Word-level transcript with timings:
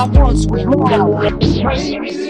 I 0.00 0.06
once 0.14 0.46
was 0.46 0.64
wrong. 0.64 2.29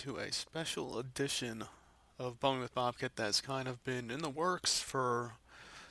To 0.00 0.16
a 0.16 0.32
special 0.32 0.98
edition 0.98 1.62
of 2.18 2.42
with 2.42 2.74
Bobcat 2.74 3.16
that's 3.16 3.42
kind 3.42 3.68
of 3.68 3.84
been 3.84 4.10
in 4.10 4.22
the 4.22 4.30
works 4.30 4.80
for 4.80 5.32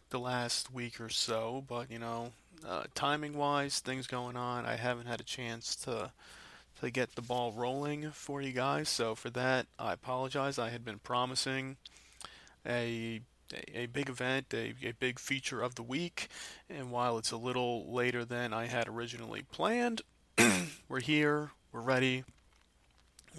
the 0.09 0.19
last 0.19 0.73
week 0.73 0.99
or 0.99 1.09
so, 1.09 1.63
but 1.67 1.91
you 1.91 1.99
know, 1.99 2.31
uh, 2.67 2.85
timing 2.95 3.37
wise, 3.37 3.77
things 3.79 4.07
going 4.07 4.35
on, 4.35 4.65
I 4.65 4.77
haven't 4.77 5.05
had 5.05 5.19
a 5.19 5.23
chance 5.23 5.75
to 5.85 6.11
to 6.81 6.89
get 6.89 7.13
the 7.13 7.21
ball 7.21 7.51
rolling 7.51 8.09
for 8.09 8.41
you 8.41 8.51
guys. 8.51 8.89
So 8.89 9.13
for 9.13 9.29
that, 9.29 9.67
I 9.77 9.93
apologize. 9.93 10.57
I 10.57 10.69
had 10.69 10.83
been 10.83 10.97
promising 10.97 11.77
a 12.65 13.21
a, 13.53 13.81
a 13.81 13.85
big 13.85 14.09
event, 14.09 14.47
a, 14.55 14.73
a 14.83 14.93
big 14.93 15.19
feature 15.19 15.61
of 15.61 15.75
the 15.75 15.83
week, 15.83 16.29
and 16.67 16.89
while 16.89 17.19
it's 17.19 17.31
a 17.31 17.37
little 17.37 17.93
later 17.93 18.25
than 18.25 18.53
I 18.53 18.65
had 18.65 18.87
originally 18.87 19.43
planned, 19.43 20.01
we're 20.89 20.99
here, 20.99 21.51
we're 21.71 21.81
ready. 21.81 22.23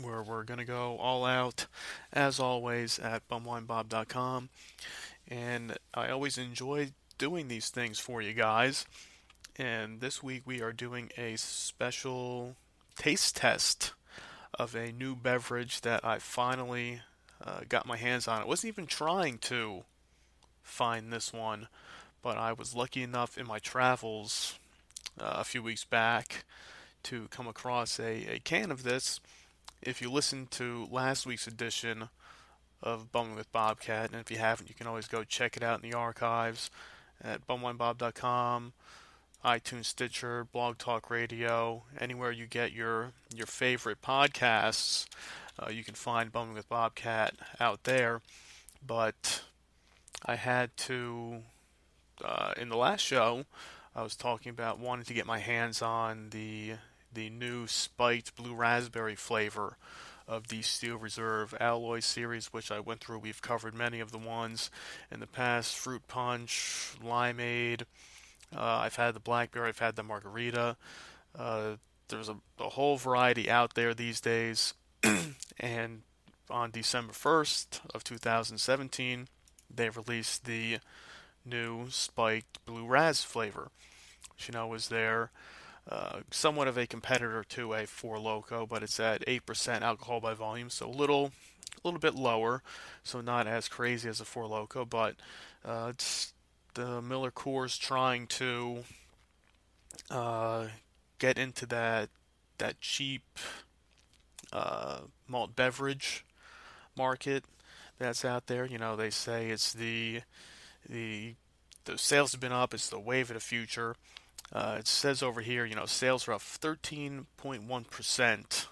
We're, 0.03 0.23
we're 0.23 0.45
going 0.45 0.59
to 0.59 0.65
go 0.65 0.97
all 0.99 1.25
out, 1.25 1.67
as 2.13 2.41
always, 2.41 2.99
at 2.99 3.29
bumwinebob.com. 3.29 4.49
And 5.29 5.79
I 5.95 6.11
always 6.11 6.39
enjoy 6.39 6.93
doing 7.19 7.49
these 7.49 7.69
things 7.69 7.99
for 7.99 8.23
you 8.23 8.33
guys. 8.33 8.87
And 9.57 10.01
this 10.01 10.23
week 10.23 10.43
we 10.47 10.63
are 10.63 10.73
doing 10.73 11.11
a 11.19 11.37
special 11.37 12.57
taste 12.97 13.37
test 13.37 13.93
of 14.55 14.75
a 14.75 14.93
new 14.93 15.15
beverage 15.15 15.83
that 15.83 16.05
I 16.05 16.19
finally 16.19 17.03
uh, 17.45 17.61
got 17.69 17.87
my 17.87 17.97
hands 17.97 18.27
on. 18.27 18.43
I 18.43 18.47
wasn't 18.47 18.73
even 18.73 18.87
trying 18.87 19.39
to 19.39 19.85
find 20.63 21.13
this 21.13 21.33
one, 21.33 21.69
but 22.23 22.37
I 22.37 22.53
was 22.53 22.75
lucky 22.75 23.03
enough 23.03 23.39
in 23.39 23.47
my 23.47 23.59
travels 23.59 24.59
uh, 25.21 25.37
a 25.39 25.45
few 25.45 25.63
weeks 25.63 25.85
back 25.85 26.45
to 27.05 27.29
come 27.31 27.47
across 27.47 27.99
a, 27.99 28.35
a 28.35 28.39
can 28.39 28.71
of 28.71 28.83
this. 28.83 29.21
If 29.83 30.03
you 30.03 30.11
listened 30.11 30.51
to 30.53 30.89
last 30.91 31.27
week's 31.27 31.47
edition 31.47 32.09
of 32.83 33.13
Bumming 33.13 33.37
with 33.37 33.53
Bobcat, 33.53 34.11
and 34.11 34.21
if 34.21 34.31
you 34.31 34.39
haven't, 34.39 34.69
you 34.69 34.75
can 34.75 34.87
always 34.87 35.09
go 35.09 35.25
check 35.25 35.57
it 35.57 35.63
out 35.63 35.83
in 35.83 35.91
the 35.91 35.97
archives 35.97 36.71
at 37.23 37.47
bumwinebob.com 37.47 38.73
iTunes, 39.45 39.87
Stitcher, 39.87 40.45
Blog 40.45 40.77
Talk 40.77 41.09
Radio, 41.09 41.85
anywhere 41.99 42.31
you 42.31 42.47
get 42.47 42.73
your 42.73 43.13
your 43.35 43.47
favorite 43.47 44.03
podcasts, 44.03 45.07
uh, 45.59 45.71
you 45.71 45.83
can 45.83 45.95
find 45.95 46.31
Bumming 46.31 46.55
with 46.55 46.69
Bobcat 46.69 47.35
out 47.59 47.85
there. 47.85 48.21
But 48.87 49.43
I 50.25 50.37
had 50.37 50.77
to, 50.79 51.39
uh, 52.23 52.53
in 52.59 52.69
the 52.69 52.77
last 52.77 53.01
show, 53.01 53.45
I 53.97 54.03
was 54.03 54.15
talking 54.15 54.51
about 54.51 54.79
wanting 54.79 55.07
to 55.07 55.15
get 55.15 55.27
my 55.27 55.39
hands 55.39 55.81
on 55.81 56.29
the 56.31 56.75
the 57.13 57.31
new 57.31 57.67
spiked 57.67 58.37
blue 58.37 58.55
raspberry 58.55 59.15
flavor 59.15 59.77
of 60.29 60.49
the 60.49 60.63
Steel 60.63 60.97
Reserve 60.97 61.55
Alloy 61.61 62.01
series, 62.01 62.53
which 62.53 62.71
I 62.71 62.79
went 62.79 63.01
through. 63.01 63.19
We've 63.19 63.43
covered 63.43 63.75
many 63.75 64.01
of 64.01 64.13
the 64.13 64.19
ones 64.19 64.71
in 65.11 65.21
the 65.21 65.27
past: 65.27 65.77
Fruit 65.77 66.07
Punch, 66.07 66.95
Limeade. 67.05 67.83
Uh, 68.55 68.63
I've 68.63 68.97
had 68.97 69.15
the 69.15 69.21
blackberry, 69.21 69.69
I've 69.69 69.79
had 69.79 69.97
the 69.97 70.03
margarita. 70.03 70.77
Uh, 71.39 71.77
there's 72.09 72.29
a, 72.29 72.37
a, 72.59 72.71
whole 72.71 72.97
variety 72.97 73.49
out 73.49 73.75
there 73.75 73.95
these 73.95 74.21
days. 74.21 74.75
and 75.61 76.03
on 76.49 76.71
December 76.73 77.13
1st 77.13 77.81
of 77.95 78.03
2017, 78.03 79.29
they 79.73 79.89
released 79.89 80.45
the 80.45 80.79
new 81.45 81.87
spiked 81.91 82.65
blue 82.67 82.87
raz 82.87 83.23
flavor, 83.23 83.71
know 84.53 84.67
was 84.67 84.89
their 84.89 85.31
uh, 85.91 86.21
somewhat 86.31 86.69
of 86.69 86.79
a 86.79 86.87
competitor 86.87 87.45
to 87.49 87.75
a 87.75 87.87
Four 87.87 88.17
Loko, 88.17 88.69
but 88.69 88.83
it's 88.83 89.01
at 89.01 89.27
8% 89.27 89.81
alcohol 89.83 90.21
by 90.21 90.35
volume, 90.35 90.71
so 90.71 90.87
a 90.87 90.89
little, 90.89 91.33
a 91.73 91.89
little 91.89 92.01
bit 92.01 92.15
lower, 92.15 92.63
so 93.03 93.21
not 93.21 93.47
as 93.47 93.69
crazy 93.69 94.09
as 94.09 94.21
a 94.21 94.25
Four 94.25 94.45
Loko, 94.45 94.89
but 94.89 95.17
uh, 95.65 95.89
it's 95.91 96.33
the 96.75 97.03
Miller 97.03 97.31
Coors 97.31 97.79
trying 97.79 98.27
to 98.29 98.85
uh, 100.11 100.67
get 101.19 101.39
into 101.39 101.67
that 101.67 102.09
that 102.59 102.81
cheap 102.81 103.23
uh, 104.53 105.01
malt 105.27 105.57
beverage 105.57 106.25
market 106.97 107.45
that's 107.99 108.25
out 108.25 108.47
there. 108.47 108.65
You 108.65 108.79
know, 108.79 108.97
they 108.97 109.11
say 109.11 109.51
it's 109.51 109.73
the 109.73 110.21
the 110.89 111.35
the 111.85 111.99
sales 111.99 112.33
have 112.33 112.41
been 112.41 112.53
up. 112.53 112.75
It's 112.75 112.89
the 112.89 112.99
wave 112.99 113.31
of 113.31 113.35
the 113.35 113.41
future. 113.41 113.97
Uh, 114.53 114.77
it 114.79 114.89
says 114.89 115.23
over 115.23 115.41
here, 115.41 115.65
you 115.65 115.77
know, 115.77 115.87
sales 115.87 116.27
are 116.27 116.33
up 116.33 116.41
13.1 116.41 117.91
percent, 117.91 118.69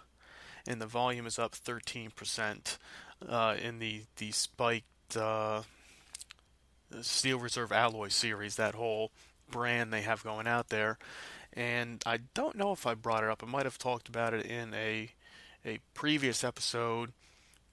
and 0.66 0.80
the 0.80 0.86
volume 0.86 1.26
is 1.26 1.38
up 1.38 1.54
13 1.54 2.10
percent 2.10 2.78
uh, 3.26 3.54
in 3.60 3.78
the 3.78 4.04
the 4.16 4.32
spiked 4.32 5.16
uh, 5.16 5.62
Steel 7.00 7.38
Reserve 7.38 7.72
Alloy 7.72 8.08
series, 8.08 8.56
that 8.56 8.74
whole 8.74 9.10
brand 9.50 9.92
they 9.92 10.02
have 10.02 10.24
going 10.24 10.46
out 10.46 10.68
there. 10.68 10.98
And 11.52 12.02
I 12.04 12.18
don't 12.34 12.56
know 12.56 12.72
if 12.72 12.86
I 12.86 12.94
brought 12.94 13.24
it 13.24 13.30
up. 13.30 13.42
I 13.42 13.46
might 13.46 13.64
have 13.64 13.78
talked 13.78 14.08
about 14.08 14.34
it 14.34 14.46
in 14.46 14.74
a 14.74 15.12
a 15.64 15.78
previous 15.94 16.44
episode 16.44 17.12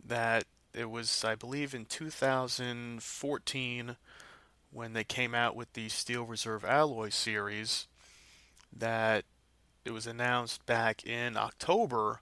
that 0.05 0.45
it 0.73 0.89
was 0.89 1.23
I 1.23 1.35
believe 1.35 1.73
in 1.73 1.85
2014 1.85 3.95
when 4.71 4.93
they 4.93 5.03
came 5.03 5.33
out 5.33 5.55
with 5.55 5.73
the 5.73 5.89
Steel 5.89 6.23
Reserve 6.23 6.65
Alloy 6.65 7.09
series 7.09 7.87
that 8.75 9.25
it 9.83 9.91
was 9.91 10.07
announced 10.07 10.65
back 10.65 11.05
in 11.05 11.37
October, 11.37 12.21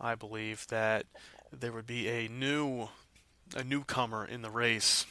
I 0.00 0.14
believe 0.14 0.66
that 0.68 1.06
there 1.52 1.72
would 1.72 1.86
be 1.86 2.08
a 2.08 2.28
new 2.28 2.88
a 3.54 3.62
newcomer 3.62 4.24
in 4.24 4.40
the 4.40 4.50
race 4.50 5.04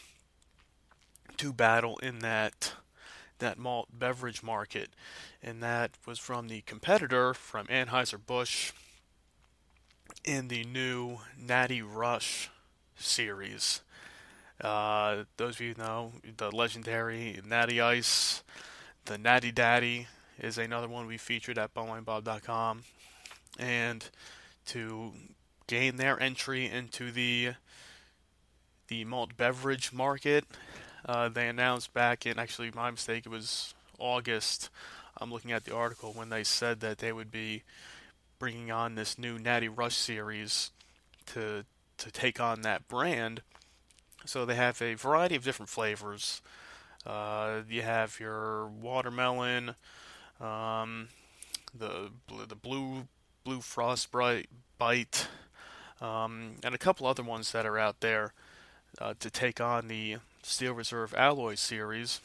to 1.38 1.54
battle 1.54 1.98
in 2.00 2.20
that 2.20 2.74
that 3.40 3.58
malt 3.58 3.90
beverage 3.92 4.44
market, 4.44 4.90
and 5.42 5.62
that 5.64 5.92
was 6.06 6.20
from 6.20 6.48
the 6.48 6.62
competitor 6.62 7.34
from 7.34 7.66
Anheuser-Busch 7.68 8.72
in 10.24 10.48
the 10.48 10.64
new 10.64 11.18
Natty 11.38 11.82
Rush 11.82 12.50
series. 12.96 13.82
Uh, 14.64 15.24
those 15.38 15.56
of 15.56 15.62
you 15.62 15.74
know 15.78 16.14
the 16.38 16.52
legendary 16.52 17.40
Natty 17.44 17.82
Ice, 17.82 18.44
the 19.06 19.18
Natty 19.18 19.52
Daddy 19.52 20.08
is 20.40 20.58
another 20.58 20.88
one 20.88 21.08
we 21.08 21.18
featured 21.18 21.58
at 21.58 21.74
bumwinebob.com, 21.74 22.84
and 23.60 24.10
to 24.68 25.12
gain 25.68 25.98
their 25.98 26.20
entry 26.22 26.70
into 26.70 27.12
the 27.12 27.54
the 28.88 29.06
malt 29.06 29.38
beverage 29.38 29.94
market 29.94 30.44
uh, 31.06 31.30
they 31.30 31.48
announced 31.48 31.94
back 31.94 32.26
in 32.26 32.38
actually 32.38 32.72
my 32.72 32.92
mistake 32.92 33.26
it 33.26 33.30
was 33.30 33.74
August. 33.98 34.70
I'm 35.18 35.32
looking 35.32 35.52
at 35.52 35.66
the 35.66 35.76
article 35.76 36.14
when 36.14 36.30
they 36.30 36.44
said 36.44 36.80
that 36.82 37.00
they 37.00 37.12
would 37.12 37.32
be 37.32 37.64
bringing 38.40 38.72
on 38.72 38.96
this 38.96 39.18
new 39.18 39.38
Natty 39.38 39.68
Rush 39.68 39.96
series 39.96 40.72
to 41.28 41.66
to 41.98 42.12
take 42.12 42.40
on 42.40 42.62
that 42.62 42.88
brand. 42.88 43.42
So 44.26 44.46
they 44.46 44.56
have 44.56 44.82
a 44.82 44.94
variety 44.96 45.36
of 45.36 45.44
different 45.44 45.70
flavors. 45.70 46.42
Uh, 47.06 47.62
you 47.68 47.82
have 47.82 48.20
your 48.20 48.68
watermelon, 48.68 49.76
um, 50.42 51.10
the 51.78 52.10
the 52.48 52.56
blue 52.56 53.08
blue 53.44 53.62
frostbite 53.62 54.50
bite, 54.78 55.28
um, 56.02 56.56
and 56.64 56.76
a 56.76 56.78
couple 56.78 57.08
other 57.08 57.24
ones 57.24 57.52
that 57.52 57.66
are 57.66 57.78
out 57.78 58.02
there 58.02 58.34
uh, 59.00 59.14
to 59.20 59.30
take 59.30 59.62
on 59.62 59.88
the 59.88 60.18
Steel 60.44 60.74
Reserve 60.74 61.14
Alloy 61.16 61.56
series. 61.56 62.20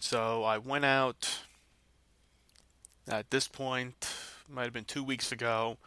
So 0.00 0.44
I 0.44 0.58
went 0.58 0.84
out 0.84 1.42
at 3.08 3.30
this 3.30 3.48
point, 3.48 4.08
might 4.48 4.64
have 4.64 4.72
been 4.72 4.84
two 4.84 5.04
weeks 5.04 5.32
ago, 5.32 5.78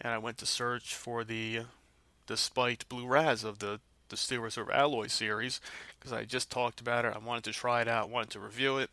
and 0.00 0.12
I 0.12 0.18
went 0.18 0.38
to 0.38 0.46
search 0.46 0.94
for 0.94 1.24
the 1.24 1.62
the 2.26 2.36
spiked 2.36 2.88
blue 2.88 3.06
raz 3.06 3.44
of 3.44 3.58
the 3.58 3.80
the 4.08 4.16
Steel 4.16 4.40
Reserve 4.40 4.70
Alloy 4.70 5.08
series 5.08 5.60
because 5.98 6.12
I 6.12 6.24
just 6.24 6.50
talked 6.50 6.80
about 6.80 7.04
it. 7.04 7.14
I 7.14 7.18
wanted 7.18 7.44
to 7.44 7.52
try 7.52 7.80
it 7.80 7.88
out, 7.88 8.10
wanted 8.10 8.30
to 8.30 8.40
review 8.40 8.78
it. 8.78 8.90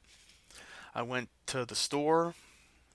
I 0.94 1.02
went 1.04 1.30
to 1.48 1.66
the 1.66 1.76
store, 1.76 2.36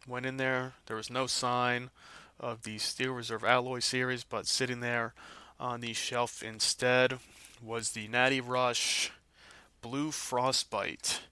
went 0.06 0.26
in 0.26 0.36
there. 0.36 0.74
There 0.86 0.96
was 0.96 1.10
no 1.10 1.26
sign 1.26 1.90
of 2.38 2.62
the 2.62 2.76
Steel 2.78 3.12
Reserve 3.12 3.42
Alloy 3.42 3.78
series, 3.78 4.22
but 4.22 4.46
sitting 4.46 4.80
there 4.80 5.14
on 5.58 5.80
the 5.80 5.94
shelf 5.94 6.42
instead 6.42 7.18
was 7.62 7.90
the 7.92 8.06
Natty 8.08 8.40
Rush 8.40 9.10
Blue 9.80 10.10
Frostbite, 10.10 11.22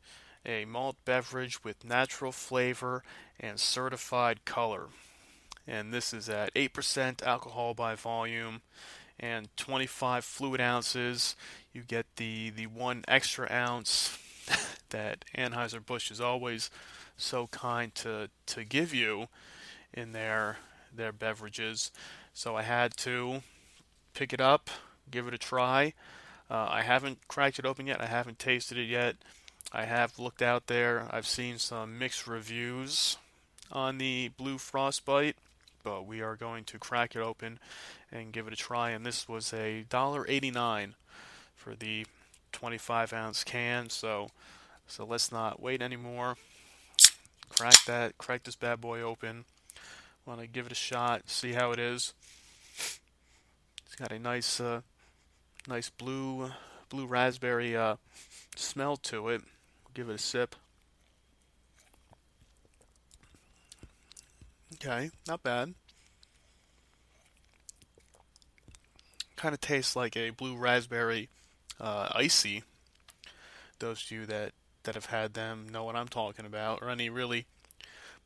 a 0.46 0.64
malt 0.64 0.96
beverage 1.04 1.62
with 1.62 1.84
natural 1.84 2.32
flavor 2.32 3.02
and 3.38 3.60
certified 3.60 4.46
color. 4.46 4.88
And 5.66 5.92
this 5.92 6.14
is 6.14 6.30
at 6.30 6.54
8% 6.54 7.22
alcohol 7.22 7.74
by 7.74 7.94
volume 7.94 8.62
and 9.20 9.54
25 9.58 10.24
fluid 10.24 10.60
ounces. 10.62 11.36
You 11.74 11.82
get 11.82 12.06
the, 12.16 12.50
the 12.50 12.66
one 12.66 13.04
extra 13.06 13.50
ounce 13.50 14.18
that 14.90 15.24
Anheuser-Busch 15.36 16.10
is 16.10 16.20
always 16.20 16.70
so 17.16 17.46
kind 17.48 17.94
to, 17.96 18.30
to 18.46 18.64
give 18.64 18.92
you 18.92 19.28
in 19.92 20.12
their 20.12 20.58
their 20.96 21.12
beverages. 21.12 21.90
So 22.32 22.56
I 22.56 22.62
had 22.62 22.96
to 22.98 23.42
pick 24.12 24.32
it 24.32 24.40
up, 24.40 24.70
give 25.10 25.26
it 25.26 25.34
a 25.34 25.38
try. 25.38 25.94
Uh, 26.50 26.68
I 26.70 26.82
haven't 26.82 27.26
cracked 27.26 27.58
it 27.58 27.66
open 27.66 27.86
yet. 27.86 28.00
I 28.00 28.06
haven't 28.06 28.38
tasted 28.38 28.78
it 28.78 28.88
yet. 28.88 29.16
I 29.72 29.86
have 29.86 30.18
looked 30.18 30.42
out 30.42 30.66
there. 30.66 31.08
I've 31.10 31.26
seen 31.26 31.58
some 31.58 31.98
mixed 31.98 32.26
reviews 32.26 33.16
on 33.72 33.98
the 33.98 34.30
Blue 34.36 34.58
Frostbite, 34.58 35.36
but 35.82 36.06
we 36.06 36.20
are 36.20 36.36
going 36.36 36.64
to 36.64 36.78
crack 36.78 37.16
it 37.16 37.20
open 37.20 37.58
and 38.12 38.32
give 38.32 38.46
it 38.46 38.52
a 38.52 38.56
try. 38.56 38.90
And 38.90 39.04
this 39.04 39.28
was 39.28 39.52
a 39.52 39.84
dollar 39.88 40.26
eighty-nine 40.28 40.94
for 41.56 41.74
the 41.74 42.06
25 42.54 43.12
ounce 43.12 43.44
can. 43.44 43.90
So, 43.90 44.28
so 44.86 45.04
let's 45.04 45.30
not 45.30 45.60
wait 45.60 45.82
anymore. 45.82 46.36
Crack 47.50 47.84
that, 47.86 48.16
crack 48.16 48.44
this 48.44 48.56
bad 48.56 48.80
boy 48.80 49.02
open. 49.02 49.44
Want 50.24 50.40
to 50.40 50.46
give 50.46 50.66
it 50.66 50.72
a 50.72 50.76
shot, 50.76 51.28
see 51.28 51.52
how 51.52 51.72
it 51.72 51.78
is. 51.78 52.14
It's 53.84 53.96
got 53.98 54.12
a 54.12 54.18
nice, 54.18 54.60
uh, 54.60 54.80
nice 55.68 55.90
blue, 55.90 56.50
blue 56.88 57.06
raspberry 57.06 57.76
uh, 57.76 57.96
smell 58.56 58.96
to 58.98 59.28
it. 59.28 59.42
Give 59.92 60.08
it 60.08 60.14
a 60.14 60.18
sip. 60.18 60.56
Okay, 64.74 65.10
not 65.28 65.42
bad. 65.42 65.74
Kind 69.36 69.54
of 69.54 69.60
tastes 69.60 69.94
like 69.94 70.16
a 70.16 70.30
blue 70.30 70.56
raspberry 70.56 71.28
uh, 71.80 72.08
icy. 72.14 72.62
Those 73.78 74.04
of 74.04 74.10
you 74.10 74.26
that 74.26 74.52
that 74.84 74.94
have 74.94 75.06
had 75.06 75.34
them 75.34 75.66
know 75.70 75.84
what 75.84 75.96
I'm 75.96 76.08
talking 76.08 76.46
about, 76.46 76.82
or 76.82 76.90
any 76.90 77.08
really 77.08 77.46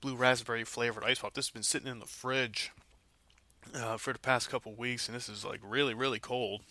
blue 0.00 0.16
raspberry 0.16 0.64
flavored 0.64 1.04
ice 1.04 1.20
pop. 1.20 1.34
This 1.34 1.46
has 1.46 1.52
been 1.52 1.62
sitting 1.62 1.88
in 1.88 2.00
the 2.00 2.06
fridge 2.06 2.72
uh, 3.74 3.96
for 3.96 4.12
the 4.12 4.18
past 4.18 4.50
couple 4.50 4.74
weeks, 4.74 5.08
and 5.08 5.16
this 5.16 5.28
is 5.28 5.44
like 5.44 5.60
really, 5.62 5.94
really 5.94 6.18
cold. 6.18 6.62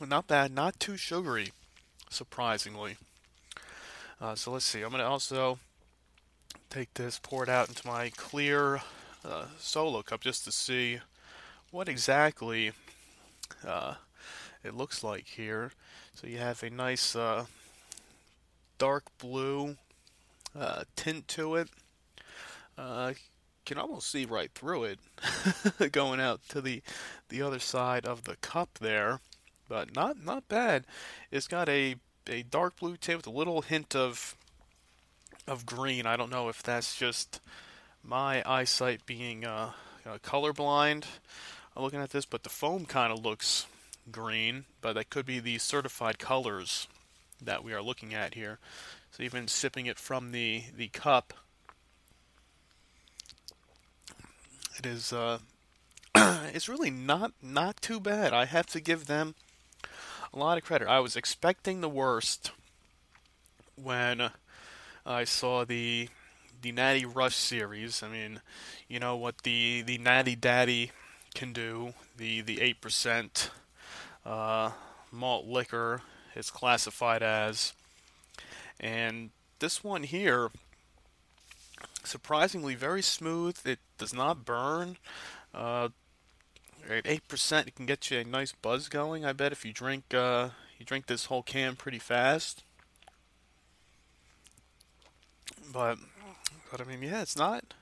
Not 0.00 0.26
bad, 0.26 0.52
not 0.52 0.80
too 0.80 0.96
sugary, 0.96 1.52
surprisingly. 2.10 2.96
Uh, 4.20 4.34
so 4.34 4.52
let's 4.52 4.64
see. 4.64 4.82
I'm 4.82 4.90
gonna 4.90 5.04
also 5.04 5.58
take 6.68 6.92
this, 6.94 7.20
pour 7.22 7.44
it 7.44 7.48
out 7.48 7.68
into 7.68 7.86
my 7.86 8.10
clear 8.10 8.80
uh, 9.24 9.46
solo 9.58 10.02
cup 10.02 10.20
just 10.20 10.44
to 10.44 10.52
see 10.52 10.98
what 11.70 11.88
exactly 11.88 12.72
uh, 13.66 13.94
it 14.62 14.74
looks 14.74 15.04
like 15.04 15.26
here. 15.26 15.72
So 16.14 16.26
you 16.26 16.38
have 16.38 16.62
a 16.62 16.70
nice 16.70 17.14
uh, 17.14 17.46
dark 18.78 19.04
blue 19.18 19.76
uh, 20.58 20.84
tint 20.96 21.28
to 21.28 21.56
it. 21.56 21.68
Uh, 22.76 23.12
can 23.64 23.78
almost 23.78 24.10
see 24.10 24.24
right 24.24 24.50
through 24.54 24.84
it 24.84 24.98
going 25.92 26.20
out 26.20 26.40
to 26.48 26.60
the 26.60 26.82
the 27.28 27.40
other 27.40 27.58
side 27.58 28.04
of 28.04 28.24
the 28.24 28.36
cup 28.36 28.68
there, 28.80 29.20
but 29.68 29.94
not 29.94 30.22
not 30.22 30.48
bad. 30.48 30.84
It's 31.30 31.48
got 31.48 31.68
a 31.68 31.96
a 32.28 32.42
dark 32.42 32.76
blue 32.76 32.96
tint 32.96 33.18
with 33.18 33.26
a 33.26 33.30
little 33.30 33.62
hint 33.62 33.94
of 33.94 34.36
of 35.46 35.66
green. 35.66 36.06
I 36.06 36.16
don't 36.16 36.30
know 36.30 36.48
if 36.48 36.62
that's 36.62 36.96
just 36.96 37.40
my 38.02 38.42
eyesight 38.46 39.06
being 39.06 39.44
uh, 39.44 39.72
uh, 40.06 40.18
colorblind 40.18 41.04
looking 41.82 42.00
at 42.00 42.10
this, 42.10 42.24
but 42.24 42.42
the 42.42 42.48
foam 42.48 42.86
kind 42.86 43.12
of 43.12 43.24
looks 43.24 43.66
green, 44.10 44.64
but 44.80 44.94
that 44.94 45.10
could 45.10 45.26
be 45.26 45.40
the 45.40 45.58
certified 45.58 46.18
colors 46.18 46.86
that 47.40 47.64
we 47.64 47.72
are 47.72 47.82
looking 47.82 48.14
at 48.14 48.34
here. 48.34 48.58
So 49.10 49.22
even 49.22 49.48
sipping 49.48 49.86
it 49.86 49.98
from 49.98 50.32
the, 50.32 50.64
the 50.76 50.88
cup, 50.88 51.34
it 54.78 54.86
is 54.86 55.12
uh, 55.12 55.38
it's 56.14 56.68
really 56.68 56.90
not 56.90 57.32
not 57.42 57.80
too 57.80 58.00
bad. 58.00 58.32
I 58.32 58.44
have 58.44 58.66
to 58.68 58.80
give 58.80 59.06
them 59.06 59.34
a 60.32 60.38
lot 60.38 60.58
of 60.58 60.64
credit. 60.64 60.88
I 60.88 61.00
was 61.00 61.16
expecting 61.16 61.80
the 61.80 61.88
worst 61.88 62.50
when 63.80 64.30
I 65.06 65.24
saw 65.24 65.64
the 65.64 66.08
the 66.62 66.72
Natty 66.72 67.04
Rush 67.04 67.36
series. 67.36 68.02
I 68.02 68.08
mean, 68.08 68.40
you 68.88 68.98
know 68.98 69.16
what 69.16 69.38
the 69.38 69.82
the 69.82 69.98
Natty 69.98 70.36
Daddy 70.36 70.90
can 71.34 71.52
do. 71.52 71.94
The 72.16 72.40
the 72.40 72.60
eight 72.60 72.80
percent 72.80 73.50
uh, 74.24 74.70
malt 75.10 75.46
liquor 75.46 76.02
is 76.34 76.50
classified 76.50 77.22
as. 77.22 77.72
And 78.80 79.30
this 79.58 79.84
one 79.84 80.02
here, 80.02 80.50
surprisingly 82.02 82.74
very 82.74 83.02
smooth. 83.02 83.58
It 83.64 83.78
does 83.98 84.12
not 84.12 84.44
burn. 84.44 84.96
Uh, 85.54 85.88
at 86.88 87.06
eight 87.06 87.26
percent, 87.28 87.68
it 87.68 87.76
can 87.76 87.86
get 87.86 88.10
you 88.10 88.18
a 88.18 88.24
nice 88.24 88.52
buzz 88.52 88.88
going. 88.88 89.24
I 89.24 89.32
bet 89.32 89.52
if 89.52 89.64
you 89.64 89.72
drink 89.72 90.12
uh, 90.12 90.50
you 90.78 90.84
drink 90.84 91.06
this 91.06 91.26
whole 91.26 91.42
can 91.42 91.76
pretty 91.76 91.98
fast. 91.98 92.62
But 95.72 95.98
but 96.70 96.80
I 96.80 96.84
mean, 96.84 97.02
yeah, 97.02 97.22
it's 97.22 97.36
not 97.36 97.74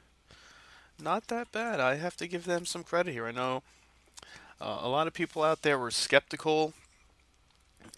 not 1.02 1.28
that 1.28 1.52
bad. 1.52 1.80
I 1.80 1.96
have 1.96 2.16
to 2.18 2.28
give 2.28 2.44
them 2.44 2.64
some 2.64 2.84
credit 2.84 3.12
here. 3.12 3.26
I 3.26 3.32
know 3.32 3.62
uh, 4.60 4.78
a 4.82 4.88
lot 4.88 5.06
of 5.06 5.12
people 5.12 5.42
out 5.42 5.62
there 5.62 5.78
were 5.78 5.90
skeptical 5.90 6.72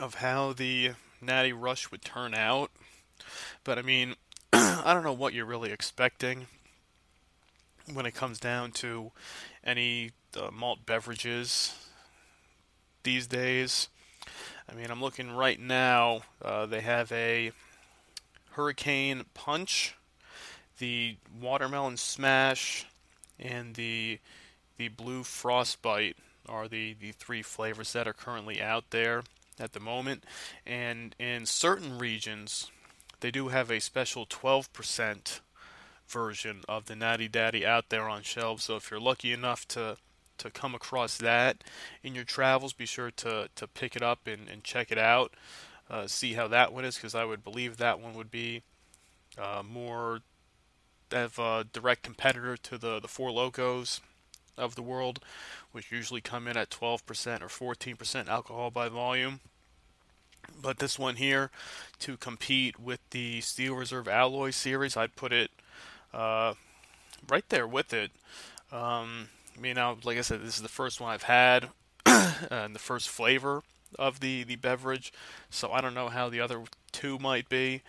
of 0.00 0.16
how 0.16 0.52
the 0.52 0.92
Natty 1.20 1.52
Rush 1.52 1.90
would 1.90 2.02
turn 2.02 2.34
out. 2.34 2.70
But 3.62 3.78
I 3.78 3.82
mean, 3.82 4.14
I 4.52 4.92
don't 4.94 5.04
know 5.04 5.12
what 5.12 5.34
you're 5.34 5.44
really 5.44 5.70
expecting 5.70 6.46
when 7.92 8.06
it 8.06 8.14
comes 8.14 8.40
down 8.40 8.72
to 8.72 9.12
any 9.62 10.12
uh, 10.36 10.50
malt 10.50 10.86
beverages 10.86 11.74
these 13.02 13.26
days. 13.26 13.88
I 14.68 14.74
mean, 14.74 14.90
I'm 14.90 15.02
looking 15.02 15.30
right 15.30 15.60
now. 15.60 16.22
Uh, 16.42 16.64
they 16.64 16.80
have 16.80 17.12
a 17.12 17.52
Hurricane 18.52 19.24
Punch, 19.34 19.94
the 20.78 21.16
Watermelon 21.40 21.98
Smash, 21.98 22.86
and 23.38 23.74
the 23.74 24.18
the 24.76 24.88
Blue 24.88 25.22
Frostbite 25.22 26.16
are 26.48 26.68
the, 26.68 26.94
the 26.94 27.12
three 27.12 27.42
flavors 27.42 27.92
that 27.92 28.08
are 28.08 28.12
currently 28.12 28.60
out 28.60 28.90
there 28.90 29.22
at 29.58 29.72
the 29.72 29.80
moment. 29.80 30.24
And 30.66 31.14
in 31.18 31.46
certain 31.46 31.98
regions, 31.98 32.70
they 33.20 33.30
do 33.30 33.48
have 33.48 33.70
a 33.70 33.80
special 33.80 34.26
12% 34.26 35.40
version 36.08 36.62
of 36.68 36.86
the 36.86 36.96
Natty 36.96 37.28
Daddy 37.28 37.64
out 37.64 37.88
there 37.88 38.08
on 38.08 38.22
shelves. 38.22 38.64
So 38.64 38.76
if 38.76 38.90
you're 38.90 39.00
lucky 39.00 39.32
enough 39.32 39.66
to 39.68 39.96
to 40.36 40.50
come 40.50 40.74
across 40.74 41.16
that 41.18 41.62
in 42.02 42.16
your 42.16 42.24
travels, 42.24 42.72
be 42.72 42.86
sure 42.86 43.12
to, 43.12 43.48
to 43.54 43.68
pick 43.68 43.94
it 43.94 44.02
up 44.02 44.26
and, 44.26 44.48
and 44.48 44.64
check 44.64 44.90
it 44.90 44.98
out. 44.98 45.32
Uh, 45.88 46.08
see 46.08 46.32
how 46.32 46.48
that 46.48 46.72
one 46.72 46.84
is, 46.84 46.96
because 46.96 47.14
I 47.14 47.24
would 47.24 47.44
believe 47.44 47.76
that 47.76 48.00
one 48.00 48.14
would 48.14 48.32
be 48.32 48.62
uh, 49.38 49.62
more 49.62 50.22
of 51.12 51.38
a 51.38 51.66
direct 51.72 52.02
competitor 52.02 52.56
to 52.56 52.78
the, 52.78 53.00
the 53.00 53.08
Four 53.08 53.30
Lokos 53.30 54.00
of 54.56 54.74
the 54.74 54.82
world, 54.82 55.20
which 55.72 55.90
usually 55.90 56.20
come 56.20 56.46
in 56.46 56.56
at 56.56 56.70
12% 56.70 57.00
or 57.60 57.74
14% 57.74 58.28
alcohol 58.28 58.70
by 58.70 58.88
volume. 58.88 59.40
But 60.60 60.78
this 60.78 60.98
one 60.98 61.16
here, 61.16 61.50
to 62.00 62.16
compete 62.16 62.78
with 62.78 63.00
the 63.10 63.40
Steel 63.40 63.74
Reserve 63.74 64.08
Alloy 64.08 64.50
series, 64.50 64.96
I'd 64.96 65.16
put 65.16 65.32
it 65.32 65.50
uh, 66.12 66.54
right 67.28 67.48
there 67.48 67.66
with 67.66 67.92
it. 67.92 68.10
Um, 68.70 69.28
I 69.56 69.60
mean, 69.60 69.76
now, 69.76 69.96
like 70.04 70.18
I 70.18 70.22
said, 70.22 70.42
this 70.42 70.56
is 70.56 70.62
the 70.62 70.68
first 70.68 71.00
one 71.00 71.12
I've 71.12 71.22
had, 71.22 71.70
and 72.06 72.74
the 72.74 72.80
first 72.80 73.08
flavor 73.08 73.62
of 73.98 74.20
the, 74.20 74.42
the 74.44 74.56
beverage, 74.56 75.12
so 75.50 75.72
I 75.72 75.80
don't 75.80 75.94
know 75.94 76.08
how 76.08 76.28
the 76.28 76.40
other 76.40 76.62
two 76.92 77.18
might 77.18 77.48
be. 77.48 77.82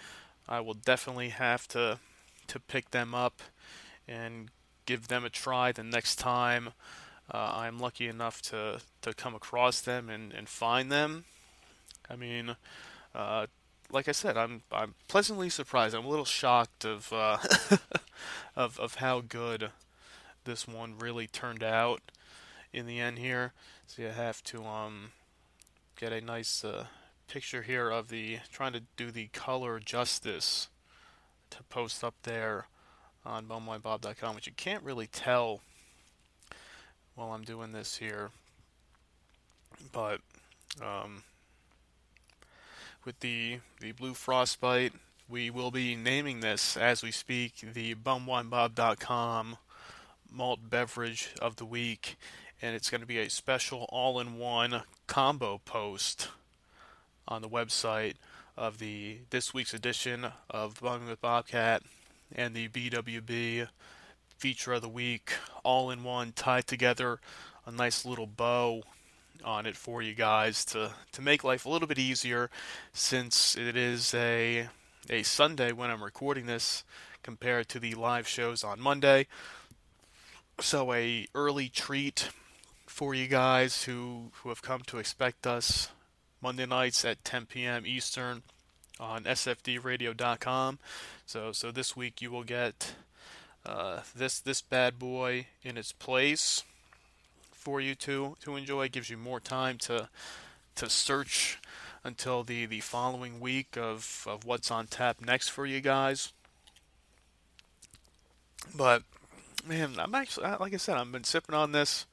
I 0.48 0.62
will 0.62 0.76
definitely 0.76 1.30
have 1.30 1.68
to 1.70 2.00
to 2.48 2.60
pick 2.60 2.92
them 2.92 3.14
up 3.14 3.42
and 4.08 4.50
give 4.86 5.08
them 5.08 5.26
a 5.26 5.30
try 5.30 5.72
the 5.72 5.84
next 5.84 6.18
time 6.18 6.70
uh, 7.32 7.54
I'm 7.56 7.80
lucky 7.80 8.08
enough 8.08 8.42
to, 8.44 8.80
to 9.02 9.14
come 9.14 9.34
across 9.34 9.82
them 9.82 10.10
and, 10.10 10.32
and 10.32 10.48
find 10.48 10.92
them. 10.92 11.26
I 12.10 12.16
mean, 12.16 12.56
uh, 13.16 13.48
like 13.92 14.08
I 14.08 14.12
said, 14.12 14.38
I'm 14.38 14.62
I'm 14.72 14.94
pleasantly 15.08 15.50
surprised. 15.50 15.96
I'm 15.96 16.06
a 16.06 16.10
little 16.10 16.26
shocked 16.26 16.86
of 16.86 17.12
uh, 17.12 17.38
of 18.56 18.80
of 18.80 18.96
how 18.96 19.22
good 19.22 19.72
this 20.44 20.68
one 20.68 20.98
really 21.00 21.28
turned 21.28 21.64
out 21.64 22.02
in 22.72 22.86
the 22.86 23.00
end 23.00 23.18
here. 23.18 23.54
So 23.88 24.04
you 24.04 24.10
have 24.10 24.44
to 24.46 24.64
um 24.66 25.12
get 25.96 26.14
a 26.14 26.22
nice 26.22 26.64
uh, 26.64 26.86
picture 27.28 27.64
here 27.64 27.90
of 27.90 28.10
the 28.10 28.40
trying 28.52 28.74
to 28.74 28.84
do 28.98 29.10
the 29.10 29.28
color 29.28 29.80
justice 29.80 30.68
to 31.52 31.64
post 31.64 32.04
up 32.04 32.16
there 32.24 32.68
on 33.26 33.46
bumwinebob.com, 33.46 34.36
which 34.36 34.48
you 34.48 34.54
can't 34.56 34.84
really 34.84 35.08
tell 35.08 35.62
while 37.16 37.32
I'm 37.32 37.44
doing 37.44 37.72
this 37.72 37.98
here. 37.98 38.30
But 39.92 40.22
um, 40.82 41.24
with 43.04 43.20
the 43.20 43.60
the 43.80 43.92
blue 43.94 44.14
frostbite, 44.14 44.94
we 45.28 45.50
will 45.50 45.72
be 45.72 45.96
naming 45.96 46.40
this 46.40 46.78
as 46.78 47.02
we 47.02 47.12
speak 47.12 47.74
the 47.74 47.96
bumwinebob.com 47.96 49.58
malt 50.32 50.70
beverage 50.70 51.30
of 51.42 51.56
the 51.56 51.66
week, 51.66 52.18
and 52.62 52.76
it's 52.76 52.90
going 52.90 53.02
to 53.02 53.08
be 53.08 53.20
a 53.20 53.30
special 53.30 53.86
all-in-one 53.90 54.84
combo 55.08 55.60
post 55.64 56.30
on 57.28 57.42
the 57.42 57.50
website 57.50 58.16
of 58.58 58.80
the 58.80 59.20
this 59.30 59.54
week's 59.54 59.74
edition 59.74 60.28
of 60.50 60.80
Bumming 60.82 61.08
with 61.08 61.22
Bobcat 61.22 61.84
and 62.34 62.56
the 62.56 62.68
BWB 62.70 63.68
feature 64.38 64.74
of 64.74 64.82
the 64.82 64.90
week, 64.90 65.34
all 65.64 65.90
in 65.90 66.04
one, 66.04 66.32
tied 66.32 66.68
together, 66.68 67.20
a 67.66 67.72
nice 67.72 68.06
little 68.06 68.28
bow 68.28 68.84
on 69.44 69.66
it 69.66 69.76
for 69.76 70.02
you 70.02 70.14
guys 70.14 70.66
to 70.66 70.92
to 71.12 71.22
make 71.22 71.44
life 71.44 71.66
a 71.66 71.70
little 71.70 71.88
bit 71.88 72.00
easier, 72.00 72.50
since 72.94 73.56
it 73.58 73.76
is 73.76 74.14
a 74.14 74.68
a 75.10 75.24
Sunday 75.24 75.72
when 75.72 75.92
I'm 75.92 76.04
recording 76.04 76.46
this 76.46 76.84
compared 77.24 77.70
to 77.70 77.80
the 77.80 77.94
live 77.96 78.28
shows 78.28 78.64
on 78.64 78.80
Monday. 78.80 79.28
So 80.62 80.94
a 80.94 81.28
early 81.36 81.70
treat 81.70 82.30
for 82.88 83.14
you 83.14 83.28
guys 83.28 83.84
who 83.84 84.32
who 84.42 84.50
have 84.50 84.62
come 84.62 84.82
to 84.88 84.98
expect 84.98 85.46
us 85.46 85.90
Monday 86.46 86.68
nights 86.68 87.04
at 87.04 87.26
10 87.26 87.48
p.m. 87.48 87.88
Eastern 87.88 88.44
on 89.00 89.24
sfdradio.com. 89.24 90.78
So 91.26 91.52
so 91.52 91.72
this 91.72 91.98
week 91.98 92.22
you 92.22 92.30
will 92.30 92.44
get 92.44 92.94
uh, 93.66 94.02
this 94.16 94.42
this 94.42 94.62
bad 94.62 95.00
boy 95.00 95.48
in 95.64 95.76
its 95.76 95.92
place 95.92 96.64
for 97.52 97.82
you 97.82 97.96
to 97.96 98.38
to 98.42 98.56
enjoy. 98.58 98.84
It 98.84 98.92
gives 98.92 99.10
you 99.10 99.18
more 99.18 99.40
time 99.40 99.80
to 99.80 100.08
to 100.76 100.88
search 100.88 101.58
until 102.04 102.44
the 102.44 102.68
the 102.68 102.82
following 102.82 103.40
week 103.40 103.76
of 103.76 104.28
of 104.30 104.46
what's 104.46 104.70
on 104.70 104.86
tap 104.86 105.20
next 105.20 105.50
for 105.50 105.66
you 105.66 105.82
guys. 105.82 106.32
But 108.78 109.02
man, 109.66 109.96
I'm 109.98 110.14
actually 110.14 110.46
like 110.60 110.76
I 110.76 110.78
said, 110.78 110.98
I've 110.98 111.12
been 111.12 111.24
sipping 111.24 111.56
on 111.56 111.72
this 111.72 112.06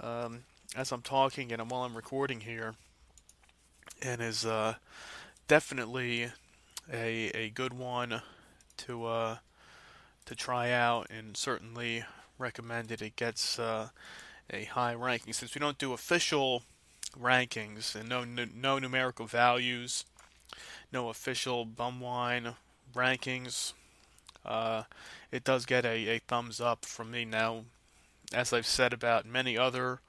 um, 0.00 0.44
as 0.76 0.92
I'm 0.92 1.02
talking 1.02 1.50
and 1.50 1.68
while 1.68 1.82
I'm 1.82 1.96
recording 1.96 2.42
here 2.42 2.76
and 4.02 4.20
is 4.20 4.44
uh, 4.44 4.74
definitely 5.48 6.30
a 6.92 7.30
a 7.34 7.50
good 7.50 7.72
one 7.72 8.22
to 8.78 9.06
uh, 9.06 9.36
to 10.24 10.34
try 10.34 10.70
out, 10.70 11.08
and 11.10 11.36
certainly 11.36 12.04
recommended. 12.38 13.02
It 13.02 13.16
gets 13.16 13.58
uh, 13.58 13.88
a 14.50 14.64
high 14.64 14.94
ranking 14.94 15.32
since 15.32 15.54
we 15.54 15.60
don't 15.60 15.78
do 15.78 15.92
official 15.92 16.62
rankings 17.18 17.94
and 17.94 18.08
no 18.08 18.24
no 18.24 18.78
numerical 18.78 19.26
values, 19.26 20.04
no 20.92 21.08
official 21.08 21.64
bum 21.64 22.00
wine 22.00 22.54
rankings. 22.94 23.72
Uh, 24.44 24.84
it 25.32 25.42
does 25.42 25.66
get 25.66 25.84
a, 25.84 26.08
a 26.08 26.18
thumbs 26.20 26.60
up 26.60 26.84
from 26.84 27.10
me 27.10 27.24
now. 27.24 27.64
As 28.32 28.52
I've 28.52 28.66
said 28.66 28.92
about 28.92 29.26
many 29.26 29.56
other 29.56 30.00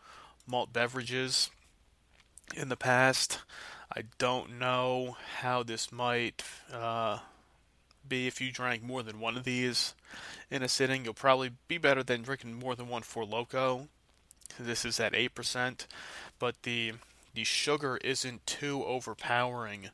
malt 0.47 0.71
beverages, 0.73 1.49
in 2.55 2.69
the 2.69 2.77
past. 2.77 3.39
I 3.93 4.03
don't 4.17 4.59
know 4.59 5.15
how 5.39 5.63
this 5.63 5.91
might 5.91 6.43
uh, 6.71 7.19
be 8.07 8.27
if 8.27 8.41
you 8.41 8.51
drank 8.51 8.83
more 8.83 9.01
than 9.01 9.19
one 9.19 9.37
of 9.37 9.43
these 9.43 9.93
in 10.51 10.61
a 10.61 10.67
sitting. 10.67 11.05
You'll 11.05 11.13
probably 11.13 11.51
be 11.67 11.77
better 11.77 12.03
than 12.03 12.21
drinking 12.21 12.59
more 12.59 12.75
than 12.75 12.89
one 12.89 13.03
Four 13.03 13.23
Loko. 13.23 13.87
This 14.59 14.85
is 14.85 14.99
at 14.99 15.15
eight 15.15 15.35
percent, 15.35 15.87
but 16.39 16.63
the 16.63 16.93
the 17.33 17.43
sugar 17.43 17.97
isn't 18.03 18.45
too 18.45 18.83
overpowering, 18.83 19.89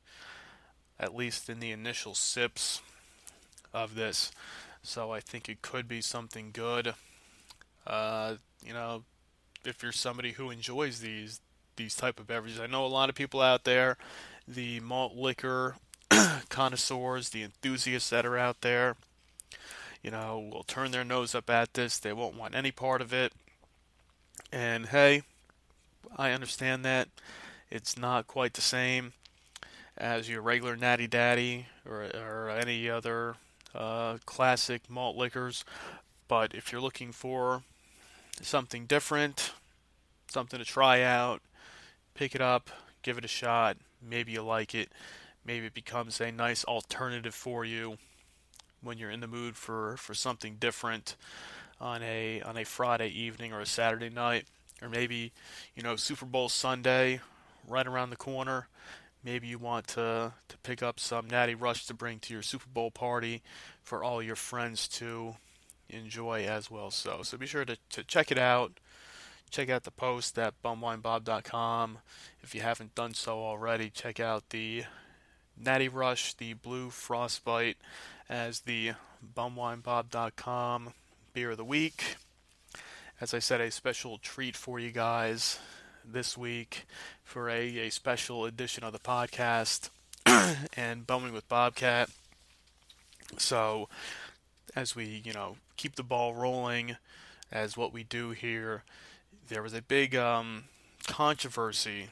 at 0.99 1.15
least 1.15 1.49
in 1.49 1.59
the 1.59 1.71
initial 1.71 2.15
sips 2.15 2.81
of 3.73 3.95
this. 3.95 4.31
So 4.81 5.11
I 5.11 5.19
think 5.19 5.49
it 5.49 5.61
could 5.61 5.87
be 5.87 6.01
something 6.01 6.51
good. 6.51 6.93
Uh, 7.85 8.35
you 8.65 8.73
know, 8.73 9.03
if 9.65 9.83
you're 9.83 9.91
somebody 9.91 10.33
who 10.33 10.49
enjoys 10.49 10.99
these, 10.99 11.41
these 11.75 11.95
type 11.95 12.19
of 12.19 12.27
beverages. 12.27 12.59
I 12.59 12.67
know 12.67 12.85
a 12.85 12.87
lot 12.87 13.09
of 13.09 13.15
people 13.15 13.41
out 13.41 13.63
there, 13.63 13.97
the 14.47 14.79
malt 14.79 15.15
liquor 15.15 15.75
connoisseurs, 16.49 17.29
the 17.29 17.43
enthusiasts 17.43 18.09
that 18.09 18.25
are 18.25 18.37
out 18.37 18.61
there, 18.61 18.95
you 20.01 20.11
know, 20.11 20.49
will 20.51 20.63
turn 20.63 20.91
their 20.91 21.03
nose 21.03 21.33
up 21.33 21.49
at 21.49 21.73
this. 21.73 21.97
They 21.97 22.13
won't 22.13 22.37
want 22.37 22.55
any 22.55 22.71
part 22.71 23.01
of 23.01 23.13
it. 23.13 23.33
And 24.51 24.87
hey, 24.87 25.23
I 26.15 26.31
understand 26.31 26.83
that 26.85 27.07
it's 27.71 27.97
not 27.97 28.27
quite 28.27 28.53
the 28.53 28.61
same 28.61 29.13
as 29.97 30.29
your 30.29 30.41
regular 30.41 30.75
Natty 30.75 31.07
Daddy 31.07 31.67
or, 31.85 32.03
or 32.13 32.49
any 32.49 32.89
other 32.89 33.35
uh, 33.73 34.17
classic 34.25 34.89
malt 34.89 35.15
liquors. 35.15 35.63
But 36.27 36.53
if 36.53 36.71
you're 36.71 36.81
looking 36.81 37.11
for 37.11 37.63
something 38.41 38.85
different, 38.85 39.53
something 40.27 40.59
to 40.59 40.65
try 40.65 41.01
out, 41.01 41.41
pick 42.13 42.35
it 42.35 42.41
up, 42.41 42.69
give 43.01 43.17
it 43.17 43.25
a 43.25 43.29
shot. 43.29 43.77
Maybe 44.01 44.33
you 44.33 44.41
like 44.41 44.75
it. 44.75 44.91
Maybe 45.45 45.65
it 45.65 45.73
becomes 45.73 46.21
a 46.21 46.31
nice 46.31 46.63
alternative 46.65 47.35
for 47.35 47.65
you 47.65 47.97
when 48.81 48.97
you're 48.97 49.11
in 49.11 49.19
the 49.19 49.27
mood 49.27 49.55
for, 49.55 49.97
for 49.97 50.13
something 50.13 50.55
different 50.59 51.15
on 51.79 52.01
a 52.01 52.41
on 52.41 52.57
a 52.57 52.63
Friday 52.63 53.09
evening 53.09 53.51
or 53.51 53.59
a 53.59 53.65
Saturday 53.65 54.09
night, 54.09 54.45
or 54.81 54.89
maybe 54.89 55.31
you 55.75 55.83
know 55.83 55.95
Super 55.95 56.25
Bowl 56.25 56.49
Sunday 56.49 57.19
right 57.67 57.85
around 57.85 58.09
the 58.09 58.15
corner. 58.15 58.67
Maybe 59.23 59.47
you 59.47 59.57
want 59.57 59.87
to 59.89 60.33
to 60.47 60.57
pick 60.59 60.81
up 60.81 60.99
some 60.99 61.27
Natty 61.27 61.55
Rush 61.55 61.85
to 61.87 61.93
bring 61.93 62.19
to 62.19 62.33
your 62.33 62.41
Super 62.41 62.67
Bowl 62.73 62.89
party 62.91 63.41
for 63.81 64.03
all 64.03 64.21
your 64.23 64.35
friends 64.35 64.87
to 64.89 65.35
enjoy 65.89 66.45
as 66.45 66.71
well. 66.71 66.89
So 66.89 67.21
so 67.23 67.37
be 67.37 67.47
sure 67.47 67.65
to, 67.65 67.77
to 67.91 68.03
check 68.03 68.31
it 68.31 68.37
out 68.37 68.79
check 69.53 69.69
out 69.69 69.83
the 69.83 69.91
post 69.91 70.39
at 70.39 70.59
bumwinebob.com. 70.63 71.99
If 72.41 72.55
you 72.55 72.61
haven't 72.61 72.95
done 72.95 73.13
so 73.13 73.37
already, 73.37 73.91
check 73.91 74.19
out 74.19 74.49
the 74.49 74.85
Natty 75.55 75.87
Rush, 75.87 76.33
the 76.33 76.53
Blue 76.53 76.89
Frostbite, 76.89 77.77
as 78.27 78.61
the 78.61 78.93
bumwinebob.com 79.35 80.93
beer 81.33 81.51
of 81.51 81.57
the 81.57 81.63
week. 81.63 82.15
As 83.21 83.35
I 83.35 83.37
said, 83.37 83.61
a 83.61 83.69
special 83.69 84.17
treat 84.17 84.57
for 84.57 84.79
you 84.79 84.89
guys 84.89 85.59
this 86.03 86.35
week 86.35 86.87
for 87.23 87.47
a, 87.47 87.77
a 87.77 87.91
special 87.91 88.45
edition 88.45 88.83
of 88.83 88.91
the 88.91 88.97
podcast 88.97 89.91
and 90.75 91.05
Bumming 91.05 91.31
with 91.31 91.47
Bobcat. 91.47 92.09
So, 93.37 93.87
as 94.75 94.95
we, 94.95 95.21
you 95.23 95.31
know, 95.31 95.57
keep 95.77 95.95
the 95.95 96.01
ball 96.01 96.33
rolling 96.33 96.97
as 97.51 97.77
what 97.77 97.93
we 97.93 98.03
do 98.03 98.31
here 98.31 98.81
there 99.49 99.63
was 99.63 99.73
a 99.73 99.81
big 99.81 100.15
um, 100.15 100.65
controversy 101.07 102.09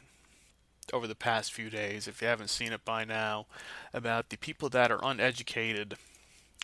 over 0.93 1.07
the 1.07 1.15
past 1.15 1.53
few 1.53 1.69
days, 1.69 2.07
if 2.07 2.21
you 2.21 2.27
haven't 2.27 2.49
seen 2.49 2.73
it 2.73 2.83
by 2.83 3.05
now, 3.05 3.45
about 3.93 4.29
the 4.29 4.37
people 4.37 4.69
that 4.69 4.91
are 4.91 4.99
uneducated 5.03 5.95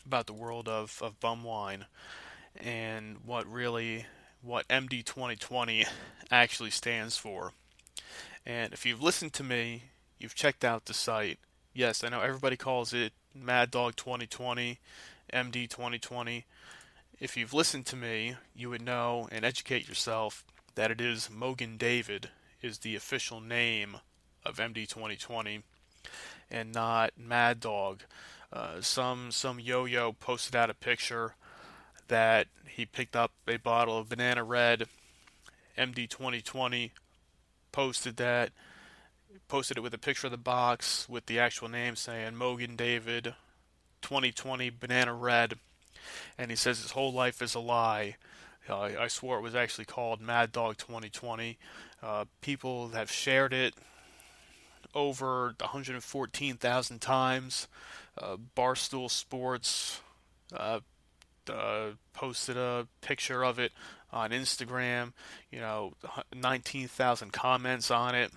about 0.05 0.25
the 0.25 0.33
world 0.33 0.67
of, 0.67 1.00
of 1.01 1.19
bum 1.19 1.43
wine 1.43 1.86
and 2.59 3.17
what 3.25 3.45
really 3.51 4.05
what 4.41 4.67
MD 4.67 5.03
2020 5.03 5.86
actually 6.31 6.69
stands 6.69 7.17
for. 7.17 7.51
And 8.45 8.71
if 8.74 8.86
you've 8.86 9.01
listened 9.01 9.33
to 9.33 9.43
me, 9.43 9.83
you've 10.19 10.36
checked 10.36 10.63
out 10.63 10.86
the 10.86 10.93
site. 10.93 11.39
Yes, 11.74 12.03
I 12.03 12.09
know 12.09 12.21
everybody 12.21 12.55
calls 12.55 12.93
it 12.93 13.13
Mad 13.36 13.71
Dog 13.71 13.95
2020, 13.95 14.79
MD 15.33 15.69
2020. 15.69 16.45
If 17.19 17.36
you've 17.36 17.53
listened 17.53 17.86
to 17.88 17.95
me, 17.95 18.36
you 18.55 18.69
would 18.69 18.81
know 18.81 19.27
and 19.31 19.43
educate 19.43 19.88
yourself 19.88 20.43
that 20.77 20.91
it 20.91 21.01
is 21.01 21.27
Mogen 21.36 21.75
David 21.75 22.29
is 22.62 22.77
the 22.77 22.96
official 22.96 23.41
name 23.41 23.98
of 24.46 24.57
MD 24.57 24.88
2020 24.88 25.63
and 26.51 26.72
not 26.72 27.13
Mad 27.17 27.60
Dog. 27.60 28.03
Uh, 28.53 28.79
some 28.79 29.31
some 29.31 29.60
yo-yo 29.60 30.13
posted 30.13 30.55
out 30.55 30.69
a 30.69 30.75
picture 30.75 31.34
that 32.10 32.46
he 32.69 32.86
picked 32.86 33.15
up 33.15 33.31
a 33.48 33.57
bottle 33.57 33.98
of 33.98 34.07
Banana 34.07 34.43
Red 34.43 34.88
MD 35.75 36.07
2020, 36.07 36.91
posted 37.72 38.17
that, 38.17 38.51
posted 39.48 39.77
it 39.77 39.81
with 39.81 39.96
a 39.96 40.00
picture 40.00 40.27
of 40.27 40.31
the 40.31 40.38
box 40.38 41.10
with 41.10 41.25
the 41.25 41.39
actual 41.39 41.69
name 41.69 41.96
saying 41.96 42.34
Mogen 42.34 42.77
David 42.77 43.34
2020 44.03 44.69
Banana 44.69 45.15
Red, 45.15 45.55
and 46.38 46.51
he 46.51 46.55
says 46.55 46.84
his 46.84 46.91
whole 46.91 47.12
life 47.12 47.41
is 47.41 47.55
a 47.55 47.60
lie. 47.60 48.15
Uh, 48.69 48.89
I 49.00 49.07
swore 49.07 49.38
it 49.38 49.41
was 49.41 49.55
actually 49.55 49.86
called 49.86 50.21
Mad 50.21 50.51
Dog 50.51 50.77
2020. 50.77 51.57
Uh, 52.01 52.25
people 52.41 52.89
have 52.89 53.12
shared 53.12 53.53
it 53.53 53.74
over 54.93 55.55
114,000 55.59 57.01
times. 57.01 57.67
Uh, 58.17 58.38
Barstool 58.55 59.09
Sports 59.09 60.01
uh, 60.55 60.79
uh, 61.50 61.89
posted 62.13 62.57
a 62.57 62.88
picture 63.01 63.43
of 63.43 63.59
it 63.59 63.71
on 64.12 64.31
Instagram. 64.31 65.13
You 65.51 65.59
know, 65.59 65.93
19,000 66.36 67.31
comments 67.31 67.91
on 67.91 68.15
it 68.15 68.31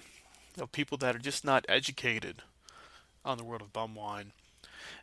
of 0.61 0.73
people 0.73 0.99
that 0.99 1.17
are 1.17 1.21
just 1.21 1.45
not 1.45 1.65
educated 1.69 2.43
on 3.25 3.39
the 3.39 3.45
world 3.45 3.63
of 3.63 3.73
bum 3.73 3.95
wine. 3.95 4.33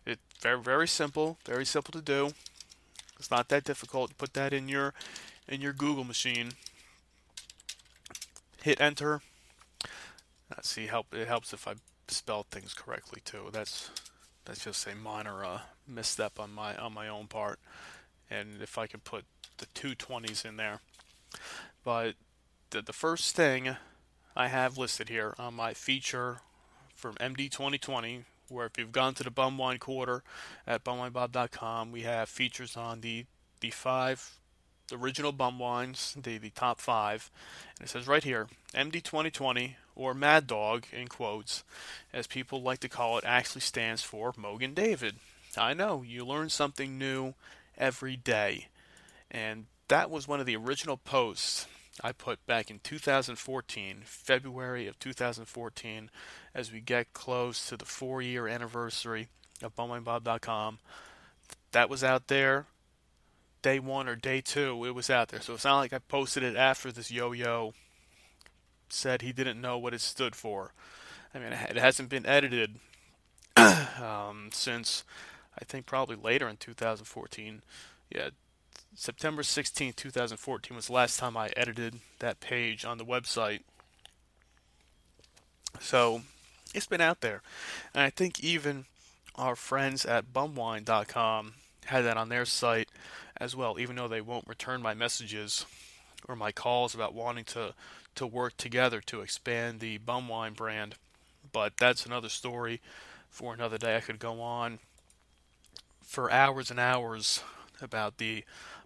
It's 0.06 0.22
very 0.42 0.62
very 0.62 0.88
simple, 0.88 1.38
very 1.46 1.66
simple 1.66 1.92
to 1.92 2.02
do. 2.02 2.32
It's 3.18 3.30
not 3.30 3.50
that 3.50 3.66
difficult. 3.66 4.18
Put 4.18 4.34
that 4.34 4.54
in 4.54 4.70
your 4.70 4.94
in 5.48 5.62
your 5.62 5.74
Google 5.74 6.04
machine. 6.04 6.54
Hit 8.62 8.80
enter. 8.80 9.22
Let's 10.50 10.70
see, 10.70 10.86
help 10.88 11.14
it 11.14 11.28
helps 11.28 11.54
if 11.54 11.68
I 11.68 11.74
spell 12.08 12.46
things 12.50 12.74
correctly 12.74 13.22
too. 13.24 13.50
That's 13.52 13.92
that's 14.46 14.64
just 14.64 14.88
a 14.88 14.96
minor 14.96 15.46
uh, 15.46 15.60
misstep 15.88 16.40
on 16.40 16.52
my 16.54 16.76
on 16.76 16.94
my 16.94 17.08
own 17.08 17.28
part. 17.28 17.60
And 18.30 18.62
if 18.62 18.78
I 18.78 18.88
can 18.88 19.02
put 19.02 19.26
the 19.58 19.66
two 19.74 19.96
twenties 19.96 20.46
in 20.46 20.58
there, 20.58 20.82
but 21.84 22.16
the 22.70 22.82
the 22.82 22.94
first 22.94 23.36
thing 23.36 23.76
I 24.40 24.48
have 24.48 24.78
listed 24.78 25.10
here 25.10 25.36
on 25.38 25.54
my 25.54 25.74
feature 25.74 26.40
from 26.96 27.16
MD 27.16 27.52
2020, 27.52 28.24
where 28.48 28.68
if 28.68 28.78
you've 28.78 28.94
gone 28.94 29.14
to 29.16 29.24
the 29.26 29.30
Bum 29.30 29.58
Wine 29.58 29.80
Quarter 29.80 30.24
at 30.66 30.86
bumwinebob.com, 30.86 31.92
we 31.92 32.04
have 32.04 32.30
features 32.30 32.78
on 32.78 33.02
the 33.02 33.26
the 33.60 33.70
five 33.70 34.40
original 34.94 35.34
bum 35.34 35.60
wines, 35.60 36.16
the, 36.24 36.38
the 36.38 36.52
top 36.52 36.80
five. 36.80 37.30
And 37.80 37.88
it 37.88 37.90
says 37.90 38.08
right 38.08 38.24
here, 38.24 38.48
MD 38.74 39.04
2020, 39.04 39.76
or 39.94 40.14
Mad 40.14 40.48
Dog, 40.48 40.86
in 40.94 41.10
quotes, 41.10 41.66
as 42.14 42.26
people 42.26 42.62
like 42.62 42.80
to 42.80 42.88
call 42.88 43.18
it, 43.18 43.26
actually 43.28 43.60
stands 43.60 44.04
for 44.04 44.32
Mogen 44.32 44.74
David. 44.74 45.18
I 45.58 45.74
know, 45.74 46.02
you 46.02 46.26
learn 46.26 46.48
something 46.48 46.98
new 46.98 47.34
every 47.78 48.16
day. 48.16 48.70
And 49.30 49.66
that 49.90 50.10
was 50.10 50.30
one 50.30 50.40
of 50.40 50.46
the 50.46 50.56
original 50.56 50.96
posts 50.96 51.68
I 52.04 52.12
put 52.12 52.46
back 52.46 52.70
in 52.70 52.80
2014, 52.80 54.02
February 54.06 54.88
of 54.88 55.00
2014, 55.00 56.10
as 56.54 56.72
we 56.72 56.80
get 56.80 57.14
close 57.14 57.68
to 57.68 57.78
the 57.78 57.86
four 57.86 58.22
year 58.22 58.48
anniversary 58.48 59.28
of 59.62 59.76
bumwinebob.com. 59.76 60.80
That 61.72 61.90
was 61.90 62.04
out 62.04 62.28
there 62.28 62.68
day 63.62 63.80
one 63.80 64.08
or 64.08 64.16
day 64.16 64.42
two, 64.42 64.86
it 64.86 64.96
was 64.96 65.10
out 65.10 65.30
there. 65.30 65.42
So 65.42 65.54
it's 65.54 65.66
not 65.66 65.80
like 65.80 65.94
I 65.94 66.00
posted 66.00 66.44
it 66.44 66.56
after 66.56 66.92
this 66.92 67.12
yo 67.12 67.32
yo 67.32 67.74
said 68.90 69.22
he 69.22 69.32
didn't 69.32 69.62
know 69.62 69.78
what 69.78 69.94
it 69.94 70.02
stood 70.02 70.36
for. 70.36 70.74
I 71.34 71.40
mean, 71.40 71.54
it 71.54 71.78
hasn't 71.78 72.10
been 72.10 72.26
edited 72.26 72.80
um, 73.58 74.50
since 74.52 75.04
I 75.60 75.66
think 75.66 75.86
probably 75.86 76.16
later 76.16 76.48
in 76.48 76.58
2014. 76.58 77.62
Yeah, 78.10 78.30
September 79.00 79.44
16, 79.44 79.94
2014 79.94 80.76
was 80.76 80.88
the 80.88 80.94
last 80.94 81.18
time 81.18 81.38
I 81.38 81.52
edited 81.56 82.02
that 82.20 82.42
page 82.42 82.84
on 82.84 82.98
the 82.98 83.06
website. 83.06 83.62
So 85.80 86.24
it's 86.76 86.86
been 86.86 87.00
out 87.00 87.22
there. 87.22 87.42
And 87.94 88.04
I 88.04 88.10
think 88.10 88.44
even 88.44 88.84
our 89.36 89.56
friends 89.56 90.06
at 90.06 90.34
bumwine.com 90.34 91.54
had 91.86 92.02
that 92.02 92.18
on 92.18 92.28
their 92.28 92.44
site 92.44 92.90
as 93.38 93.56
well, 93.56 93.80
even 93.80 93.96
though 93.96 94.10
they 94.10 94.20
won't 94.20 94.50
return 94.50 94.82
my 94.82 94.94
messages 94.94 95.66
or 96.28 96.36
my 96.36 96.52
calls 96.52 96.94
about 96.94 97.14
wanting 97.14 97.46
to, 97.46 97.76
to 98.16 98.28
work 98.28 98.58
together 98.58 99.00
to 99.00 99.22
expand 99.22 99.80
the 99.80 99.98
Bumwine 100.00 100.58
brand. 100.58 100.96
But 101.54 101.78
that's 101.78 102.06
another 102.06 102.28
story 102.28 102.82
for 103.30 103.54
another 103.54 103.78
day. 103.78 103.96
I 103.96 104.02
could 104.02 104.20
go 104.20 104.42
on 104.42 104.80
for 106.02 106.30
hours 106.30 106.70
and 106.70 106.82
hours 106.82 107.42
about 107.82 108.18
the 108.18 108.44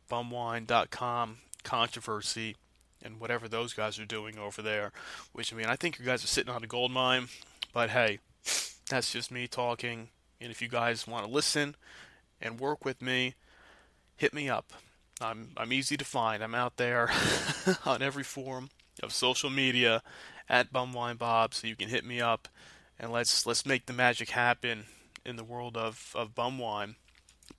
bumwine.com 0.10 1.38
controversy 1.64 2.56
and 3.02 3.20
whatever 3.20 3.48
those 3.48 3.74
guys 3.74 4.00
are 4.00 4.06
doing 4.06 4.38
over 4.38 4.62
there. 4.62 4.92
Which, 5.32 5.54
I 5.54 5.58
mean, 5.58 5.66
I 5.68 5.76
think 5.76 6.00
you 6.00 6.06
guys 6.06 6.24
are 6.24 6.28
sitting 6.28 6.54
on 6.54 6.64
a 6.64 6.68
gold 6.68 6.92
mine, 6.92 7.28
but 7.74 7.90
hey, 7.90 8.20
that's 8.90 9.12
just 9.12 9.32
me 9.32 9.48
talking. 9.48 10.10
And 10.40 10.52
if 10.52 10.62
you 10.62 10.68
guys 10.68 11.08
want 11.08 11.26
to 11.26 11.32
listen 11.32 11.76
and 12.42 12.60
work 12.60 12.86
with 12.86 13.02
me, 13.02 13.36
hit 14.16 14.34
me 14.34 14.50
up. 14.50 14.74
I'm 15.22 15.52
I'm 15.56 15.72
easy 15.72 15.96
to 15.96 16.06
find. 16.06 16.44
I'm 16.44 16.56
out 16.56 16.78
there 16.78 17.10
on 17.86 18.02
every 18.02 18.24
form 18.24 18.70
of 19.02 19.14
social 19.14 19.50
media 19.50 20.02
at 20.50 20.74
Bumwine 20.74 21.18
Bob, 21.18 21.54
so 21.54 21.68
you 21.68 21.76
can 21.76 21.90
hit 21.90 22.04
me 22.04 22.20
up 22.20 22.48
and 23.00 23.12
let's 23.12 23.46
let's 23.46 23.66
make 23.66 23.86
the 23.86 23.94
magic 23.94 24.32
happen 24.32 24.86
in 25.26 25.36
the 25.36 25.44
world 25.44 25.78
of 25.78 26.12
of 26.16 26.36
bumwine. 26.36 26.96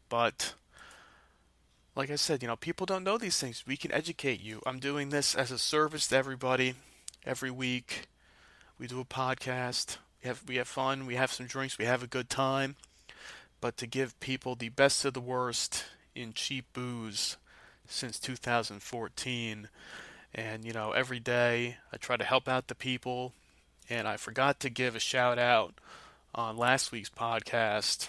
But 0.08 0.54
like 1.96 2.10
I 2.10 2.16
said, 2.16 2.42
you 2.42 2.48
know, 2.48 2.56
people 2.56 2.86
don't 2.86 3.04
know 3.04 3.18
these 3.18 3.38
things. 3.38 3.64
We 3.66 3.76
can 3.76 3.92
educate 3.92 4.40
you. 4.40 4.60
I'm 4.66 4.78
doing 4.78 5.10
this 5.10 5.34
as 5.34 5.50
a 5.50 5.58
service 5.58 6.08
to 6.08 6.16
everybody 6.16 6.74
every 7.24 7.50
week. 7.50 8.08
We 8.78 8.86
do 8.86 9.00
a 9.00 9.04
podcast. 9.04 9.98
We 10.22 10.28
have 10.28 10.42
we 10.46 10.56
have 10.56 10.68
fun. 10.68 11.06
We 11.06 11.14
have 11.14 11.32
some 11.32 11.46
drinks. 11.46 11.78
We 11.78 11.84
have 11.84 12.02
a 12.02 12.08
good 12.08 12.28
time. 12.28 12.76
But 13.60 13.76
to 13.78 13.86
give 13.86 14.18
people 14.20 14.56
the 14.56 14.70
best 14.70 15.04
of 15.04 15.14
the 15.14 15.20
worst 15.20 15.84
in 16.14 16.32
cheap 16.32 16.66
booze 16.72 17.36
since 17.86 18.18
2014. 18.18 19.68
And, 20.34 20.64
you 20.64 20.72
know, 20.72 20.92
every 20.92 21.20
day 21.20 21.76
I 21.92 21.96
try 21.96 22.16
to 22.16 22.24
help 22.24 22.48
out 22.48 22.66
the 22.66 22.74
people. 22.74 23.32
And 23.88 24.08
I 24.08 24.16
forgot 24.16 24.60
to 24.60 24.70
give 24.70 24.96
a 24.96 25.00
shout 25.00 25.38
out 25.38 25.74
on 26.34 26.56
last 26.56 26.90
week's 26.90 27.10
podcast 27.10 28.08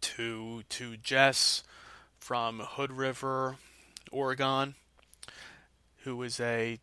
to 0.00 0.64
to 0.68 0.96
Jess 0.96 1.62
from 2.26 2.58
Hood 2.58 2.90
River, 2.90 3.54
Oregon, 4.10 4.74
who 5.98 6.20
is 6.24 6.40
a 6.40 6.80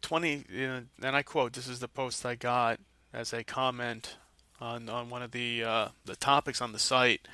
20 0.00 0.44
and 0.50 0.88
I 1.02 1.20
quote 1.20 1.52
this 1.52 1.68
is 1.68 1.80
the 1.80 1.88
post 1.88 2.24
I 2.24 2.36
got 2.36 2.80
as 3.12 3.34
a 3.34 3.44
comment 3.44 4.16
on 4.62 4.88
on 4.88 5.10
one 5.10 5.20
of 5.20 5.32
the 5.32 5.62
uh, 5.62 5.88
the 6.06 6.16
topics 6.16 6.62
on 6.62 6.72
the 6.72 6.78
site 6.78 7.28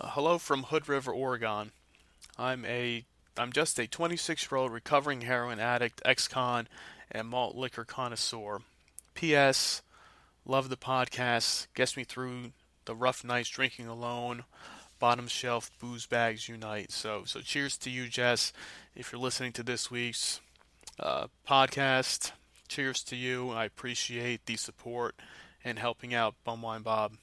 uh, 0.00 0.12
hello 0.12 0.38
from 0.38 0.62
Hood 0.62 0.88
River, 0.88 1.12
Oregon. 1.12 1.72
I'm 2.38 2.64
a 2.64 3.04
I'm 3.36 3.52
just 3.52 3.78
a 3.78 3.86
26 3.86 4.50
year 4.50 4.58
old 4.58 4.72
recovering 4.72 5.20
heroin 5.20 5.60
addict, 5.60 6.00
ex-con, 6.06 6.68
and 7.10 7.28
malt 7.28 7.54
liquor 7.54 7.84
connoisseur. 7.84 8.60
P.S. 9.12 9.82
Love 10.46 10.70
the 10.70 10.78
podcast. 10.78 11.66
Gets 11.74 11.98
me 11.98 12.04
through 12.04 12.52
the 12.86 12.94
rough 12.94 13.24
nights 13.24 13.50
drinking 13.50 13.88
alone. 13.88 14.44
Bottom 15.02 15.26
shelf 15.26 15.68
booze 15.80 16.06
bags 16.06 16.48
unite. 16.48 16.92
So 16.92 17.24
so 17.26 17.40
cheers 17.40 17.76
to 17.78 17.90
you, 17.90 18.06
Jess. 18.06 18.52
If 18.94 19.10
you're 19.10 19.20
listening 19.20 19.50
to 19.54 19.64
this 19.64 19.90
week's 19.90 20.40
uh, 21.00 21.26
podcast, 21.44 22.30
cheers 22.68 23.02
to 23.06 23.16
you. 23.16 23.50
I 23.50 23.64
appreciate 23.64 24.46
the 24.46 24.54
support 24.54 25.16
and 25.64 25.80
helping 25.80 26.14
out 26.14 26.36
Bumwine 26.46 26.84
Bob. 26.84 27.14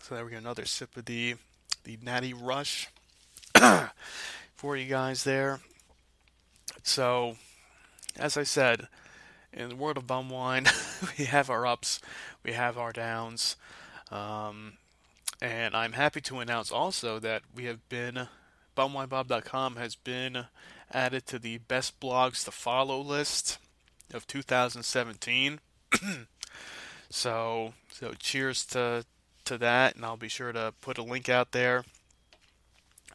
So 0.00 0.14
there 0.14 0.24
we 0.24 0.30
go, 0.30 0.36
another 0.36 0.64
sip 0.64 0.96
of 0.96 1.06
the 1.06 1.34
the 1.82 1.98
Natty 2.00 2.32
Rush 2.32 2.88
for 4.54 4.76
you 4.76 4.86
guys 4.86 5.24
there. 5.24 5.58
So, 6.84 7.34
as 8.16 8.36
I 8.36 8.44
said, 8.44 8.86
in 9.52 9.70
the 9.70 9.74
world 9.74 9.96
of 9.96 10.06
bum 10.06 10.30
wine, 10.30 10.66
we 11.18 11.24
have 11.24 11.50
our 11.50 11.66
ups, 11.66 12.00
we 12.44 12.52
have 12.52 12.78
our 12.78 12.92
downs. 12.92 13.56
Um, 14.10 14.74
and 15.40 15.74
I'm 15.74 15.92
happy 15.92 16.20
to 16.22 16.38
announce 16.38 16.72
also 16.72 17.18
that 17.20 17.42
we 17.54 17.64
have 17.64 17.88
been, 17.88 18.28
bumwinebob.com 18.76 19.76
has 19.76 19.94
been 19.94 20.46
added 20.92 21.26
to 21.26 21.38
the 21.38 21.58
best 21.58 22.00
blogs 22.00 22.44
to 22.44 22.50
follow 22.50 23.00
list 23.00 23.58
of 24.12 24.26
2017. 24.26 25.60
so, 27.10 27.74
so 27.90 28.14
cheers 28.18 28.64
to 28.66 29.04
to 29.48 29.58
that, 29.58 29.96
and 29.96 30.04
I'll 30.04 30.18
be 30.18 30.28
sure 30.28 30.52
to 30.52 30.74
put 30.82 30.98
a 30.98 31.02
link 31.02 31.28
out 31.28 31.52
there 31.52 31.84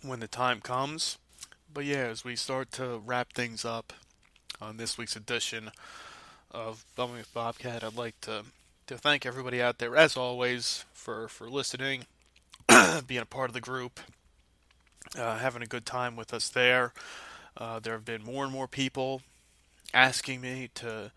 when 0.02 0.20
the 0.20 0.28
time 0.28 0.62
comes. 0.62 1.20
But 1.72 1.86
yeah, 1.86 2.08
as 2.08 2.26
we 2.26 2.36
start 2.36 2.72
to 2.74 3.02
wrap 3.06 3.34
things 3.34 3.64
up 3.64 3.94
on 4.60 4.78
this 4.78 4.98
week's 4.98 5.16
edition 5.16 5.70
of 6.52 6.86
Bumming 6.96 7.18
with 7.18 7.34
Bobcat, 7.34 7.84
I'd 7.84 7.96
like 7.96 8.20
to 8.22 8.46
to 8.88 8.98
thank 8.98 9.26
everybody 9.26 9.62
out 9.62 9.78
there 9.78 9.96
as 9.96 10.18
always 10.18 10.86
for 10.94 11.28
for 11.28 11.50
listening, 11.50 12.06
being 13.08 13.22
a 13.22 13.26
part 13.26 13.50
of 13.50 13.54
the 13.54 13.62
group, 13.62 14.00
uh, 15.18 15.38
having 15.38 15.62
a 15.62 15.68
good 15.68 15.86
time 15.86 16.16
with 16.16 16.34
us 16.34 16.50
there. 16.50 16.94
Uh, 17.56 17.80
there 17.80 17.94
have 17.94 18.06
been 18.06 18.24
more 18.24 18.44
and 18.44 18.54
more 18.54 18.68
people 18.68 19.22
asking 19.94 20.42
me 20.42 20.70
to 20.76 21.12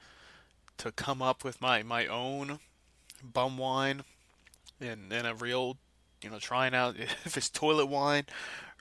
to 0.78 0.92
come 0.92 1.22
up 1.22 1.42
with 1.44 1.60
my 1.60 1.82
my 1.82 2.06
own 2.06 2.58
bum 3.22 3.56
wine 3.56 4.02
and 4.80 5.12
and 5.12 5.26
a 5.26 5.34
real 5.34 5.76
you 6.22 6.30
know 6.30 6.38
trying 6.38 6.74
out 6.74 6.96
if 7.24 7.36
it's 7.36 7.48
toilet 7.48 7.86
wine 7.86 8.24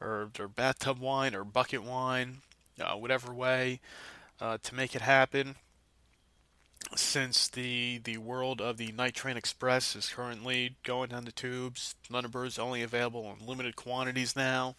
or, 0.02 0.30
or 0.40 0.48
bathtub 0.48 1.00
wine 1.00 1.34
or 1.34 1.44
bucket 1.44 1.84
wine 1.84 2.38
uh, 2.82 2.96
whatever 2.96 3.34
way 3.34 3.80
uh, 4.42 4.58
to 4.62 4.76
make 4.76 4.96
it 4.96 5.02
happen 5.02 5.56
since 6.96 7.48
the 7.48 8.00
the 8.04 8.18
world 8.18 8.62
of 8.62 8.78
the 8.78 8.92
night 8.92 9.14
train 9.16 9.38
express 9.38 9.96
is 9.96 10.10
currently 10.10 10.76
going 10.84 11.10
down 11.10 11.26
the 11.26 11.32
tubes 11.32 11.96
thunderbird's 12.10 12.60
only 12.60 12.82
available 12.82 13.36
in 13.40 13.46
limited 13.46 13.76
quantities 13.76 14.36
now. 14.36 14.76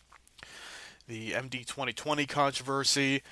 The 1.08 1.32
md 1.32 1.66
2020 1.66 2.26
controversy 2.26 3.22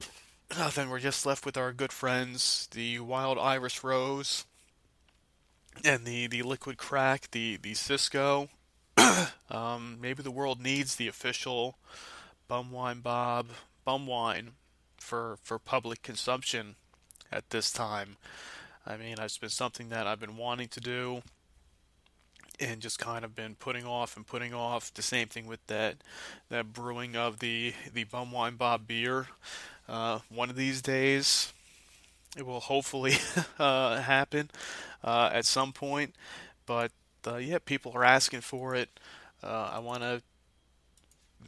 uh, 0.56 0.70
then 0.70 0.90
we're 0.90 1.00
just 1.00 1.26
left 1.26 1.46
with 1.46 1.56
our 1.56 1.72
good 1.72 1.92
friends 1.92 2.68
the 2.72 3.00
wild 3.00 3.38
Irish 3.38 3.82
rose 3.82 4.44
and 5.84 6.04
the 6.04 6.26
the 6.26 6.42
liquid 6.42 6.78
crack, 6.78 7.30
the 7.30 7.58
the 7.60 7.74
Cisco. 7.74 8.48
um, 9.50 9.98
maybe 10.00 10.22
the 10.22 10.30
world 10.30 10.60
needs 10.60 10.96
the 10.96 11.08
official 11.08 11.76
Bumwine 12.48 13.02
Bob 13.02 13.48
bum 13.84 14.06
wine 14.06 14.52
for 14.96 15.38
for 15.42 15.58
public 15.58 16.02
consumption 16.02 16.76
at 17.32 17.50
this 17.50 17.70
time. 17.70 18.16
I 18.86 18.96
mean, 18.96 19.16
it's 19.18 19.38
been 19.38 19.48
something 19.48 19.88
that 19.88 20.06
I've 20.06 20.20
been 20.20 20.36
wanting 20.36 20.68
to 20.68 20.80
do 20.80 21.22
and 22.60 22.80
just 22.80 22.98
kind 22.98 23.24
of 23.24 23.34
been 23.34 23.54
putting 23.54 23.84
off 23.84 24.16
and 24.16 24.26
putting 24.26 24.54
off. 24.54 24.92
The 24.92 25.02
same 25.02 25.28
thing 25.28 25.46
with 25.46 25.64
that 25.66 25.96
that 26.48 26.72
brewing 26.72 27.16
of 27.16 27.40
the 27.40 27.74
the 27.92 28.04
bum 28.04 28.32
wine 28.32 28.56
Bob 28.56 28.86
beer. 28.86 29.28
Uh, 29.88 30.20
one 30.28 30.50
of 30.50 30.56
these 30.56 30.82
days, 30.82 31.52
it 32.36 32.44
will 32.44 32.60
hopefully 32.60 33.14
uh, 33.58 34.00
happen 34.00 34.50
uh, 35.04 35.30
at 35.32 35.44
some 35.44 35.72
point. 35.72 36.14
But 36.64 36.92
uh, 37.26 37.36
yeah, 37.36 37.58
people 37.64 37.92
are 37.94 38.04
asking 38.04 38.40
for 38.40 38.74
it. 38.74 38.88
Uh, 39.42 39.70
I 39.74 39.78
want 39.78 40.02
to 40.02 40.22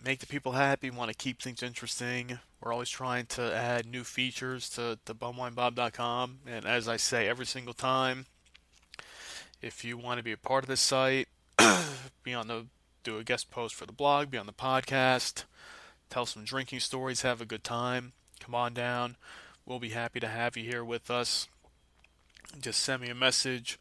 make 0.04 0.20
the 0.20 0.26
people 0.26 0.52
happy. 0.52 0.90
Want 0.90 1.10
to 1.10 1.16
keep 1.16 1.40
things 1.40 1.62
interesting. 1.62 2.38
We're 2.60 2.72
always 2.72 2.90
trying 2.90 3.26
to 3.26 3.54
add 3.54 3.86
new 3.86 4.04
features 4.04 4.68
to, 4.70 4.98
to 5.04 5.14
bumwinebob.com. 5.14 6.38
And 6.46 6.64
as 6.64 6.88
I 6.88 6.96
say 6.96 7.28
every 7.28 7.46
single 7.46 7.74
time, 7.74 8.26
if 9.62 9.84
you 9.84 9.96
want 9.96 10.18
to 10.18 10.24
be 10.24 10.32
a 10.32 10.36
part 10.36 10.64
of 10.64 10.68
this 10.68 10.80
site, 10.80 11.28
be 12.22 12.34
on 12.34 12.48
the 12.48 12.66
do 13.04 13.18
a 13.18 13.24
guest 13.24 13.50
post 13.50 13.74
for 13.74 13.86
the 13.86 13.92
blog, 13.92 14.30
be 14.30 14.38
on 14.38 14.46
the 14.46 14.52
podcast, 14.52 15.44
tell 16.10 16.26
some 16.26 16.44
drinking 16.44 16.80
stories, 16.80 17.22
have 17.22 17.40
a 17.40 17.46
good 17.46 17.64
time. 17.64 18.12
Come 18.40 18.54
on 18.54 18.74
down. 18.74 19.16
We'll 19.64 19.78
be 19.78 19.90
happy 19.90 20.20
to 20.20 20.28
have 20.28 20.56
you 20.56 20.64
here 20.64 20.84
with 20.84 21.10
us. 21.10 21.48
Just 22.60 22.80
send 22.80 23.02
me 23.02 23.08
a 23.08 23.14
message. 23.14 23.78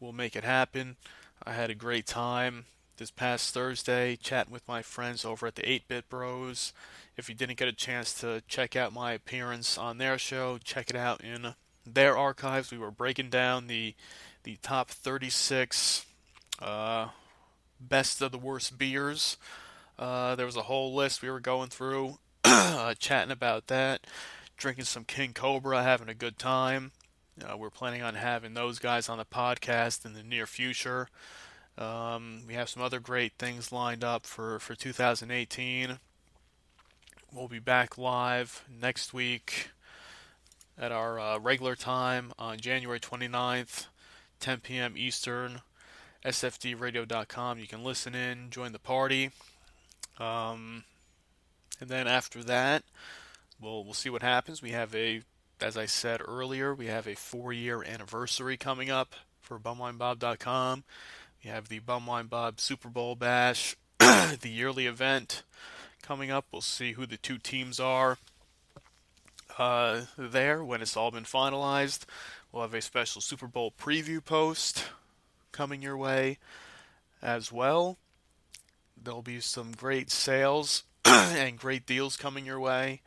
We'll 0.00 0.12
make 0.12 0.34
it 0.34 0.44
happen. 0.44 0.96
I 1.44 1.52
had 1.52 1.70
a 1.70 1.74
great 1.74 2.06
time 2.06 2.64
this 2.98 3.10
past 3.10 3.54
Thursday 3.54 4.16
chatting 4.16 4.52
with 4.52 4.68
my 4.68 4.82
friends 4.82 5.24
over 5.24 5.46
at 5.46 5.54
the 5.54 5.68
8 5.68 5.88
Bit 5.88 6.08
Bros. 6.08 6.72
If 7.16 7.28
you 7.28 7.34
didn't 7.34 7.56
get 7.56 7.68
a 7.68 7.72
chance 7.72 8.12
to 8.20 8.42
check 8.46 8.76
out 8.76 8.92
my 8.92 9.12
appearance 9.12 9.78
on 9.78 9.98
their 9.98 10.18
show, 10.18 10.58
check 10.58 10.90
it 10.90 10.96
out 10.96 11.22
in 11.22 11.54
their 11.86 12.16
archives. 12.16 12.70
We 12.70 12.78
were 12.78 12.90
breaking 12.90 13.30
down 13.30 13.66
the 13.66 13.94
the 14.44 14.58
top 14.62 14.90
36 14.90 16.06
uh, 16.60 17.08
best 17.80 18.22
of 18.22 18.32
the 18.32 18.38
worst 18.38 18.78
beers. 18.78 19.36
Uh, 19.98 20.36
there 20.36 20.46
was 20.46 20.56
a 20.56 20.62
whole 20.62 20.94
list 20.94 21.22
we 21.22 21.30
were 21.30 21.40
going 21.40 21.70
through, 21.70 22.18
uh, 22.44 22.94
chatting 22.94 23.32
about 23.32 23.66
that 23.66 24.06
drinking 24.58 24.84
some 24.84 25.04
King 25.04 25.32
Cobra, 25.32 25.82
having 25.82 26.08
a 26.08 26.14
good 26.14 26.38
time. 26.38 26.90
Uh, 27.40 27.56
we're 27.56 27.70
planning 27.70 28.02
on 28.02 28.16
having 28.16 28.54
those 28.54 28.80
guys 28.80 29.08
on 29.08 29.18
the 29.18 29.24
podcast 29.24 30.04
in 30.04 30.12
the 30.12 30.22
near 30.22 30.46
future. 30.46 31.08
Um, 31.78 32.42
we 32.46 32.54
have 32.54 32.68
some 32.68 32.82
other 32.82 32.98
great 32.98 33.34
things 33.38 33.70
lined 33.70 34.02
up 34.02 34.26
for, 34.26 34.58
for 34.58 34.74
2018. 34.74 35.98
We'll 37.32 37.46
be 37.46 37.60
back 37.60 37.96
live 37.96 38.64
next 38.68 39.14
week 39.14 39.70
at 40.76 40.90
our 40.90 41.20
uh, 41.20 41.38
regular 41.38 41.76
time 41.76 42.32
on 42.36 42.58
January 42.58 42.98
29th, 42.98 43.86
10 44.40 44.60
p.m. 44.60 44.94
Eastern, 44.96 45.60
sfdradio.com. 46.24 47.58
You 47.60 47.68
can 47.68 47.84
listen 47.84 48.14
in, 48.14 48.50
join 48.50 48.72
the 48.72 48.78
party. 48.80 49.30
Um, 50.18 50.82
and 51.80 51.88
then 51.88 52.08
after 52.08 52.42
that, 52.44 52.82
we'll 53.60 53.84
we'll 53.84 53.94
see 53.94 54.10
what 54.10 54.22
happens. 54.22 54.62
We 54.62 54.72
have 54.72 54.94
a, 54.96 55.22
as 55.60 55.76
I 55.76 55.86
said 55.86 56.20
earlier, 56.26 56.74
we 56.74 56.86
have 56.86 57.06
a 57.06 57.14
four-year 57.14 57.84
anniversary 57.84 58.56
coming 58.56 58.90
up 58.90 59.14
for 59.40 59.58
BumwineBob.com. 59.60 60.82
We 61.48 61.54
have 61.54 61.68
the 61.70 61.80
Bumwine 61.80 62.28
Bob 62.28 62.60
Super 62.60 62.90
Bowl 62.90 63.14
Bash, 63.14 63.74
the 63.98 64.50
yearly 64.50 64.84
event 64.84 65.44
coming 66.02 66.30
up. 66.30 66.44
We'll 66.52 66.60
see 66.60 66.92
who 66.92 67.06
the 67.06 67.16
two 67.16 67.38
teams 67.38 67.80
are 67.80 68.18
uh, 69.56 70.02
there 70.18 70.62
when 70.62 70.82
it's 70.82 70.94
all 70.94 71.10
been 71.10 71.24
finalized. 71.24 72.04
We'll 72.52 72.64
have 72.64 72.74
a 72.74 72.82
special 72.82 73.22
Super 73.22 73.46
Bowl 73.46 73.72
preview 73.80 74.22
post 74.22 74.84
coming 75.50 75.80
your 75.80 75.96
way 75.96 76.36
as 77.22 77.50
well. 77.50 77.96
There'll 79.02 79.22
be 79.22 79.40
some 79.40 79.72
great 79.72 80.10
sales 80.10 80.82
and 81.06 81.58
great 81.58 81.86
deals 81.86 82.18
coming 82.18 82.44
your 82.44 82.60
way 82.60 83.00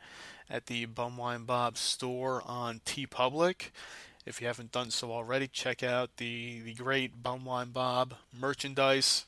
at 0.50 0.66
the 0.66 0.86
Bumwine 0.86 1.46
Bob 1.46 1.78
store 1.78 2.42
on 2.44 2.80
TeePublic. 2.80 3.70
If 4.24 4.40
you 4.40 4.46
haven't 4.46 4.72
done 4.72 4.90
so 4.90 5.10
already, 5.10 5.48
check 5.48 5.82
out 5.82 6.16
the, 6.16 6.60
the 6.60 6.74
great 6.74 7.22
Bumwine 7.22 7.72
Bob 7.72 8.14
merchandise 8.38 9.26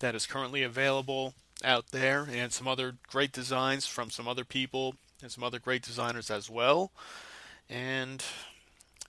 that 0.00 0.14
is 0.14 0.26
currently 0.26 0.62
available 0.62 1.34
out 1.62 1.86
there 1.92 2.28
and 2.30 2.52
some 2.52 2.66
other 2.66 2.96
great 3.08 3.32
designs 3.32 3.86
from 3.86 4.10
some 4.10 4.26
other 4.26 4.44
people 4.44 4.96
and 5.22 5.30
some 5.30 5.44
other 5.44 5.58
great 5.58 5.82
designers 5.82 6.30
as 6.30 6.50
well. 6.50 6.90
And 7.70 8.24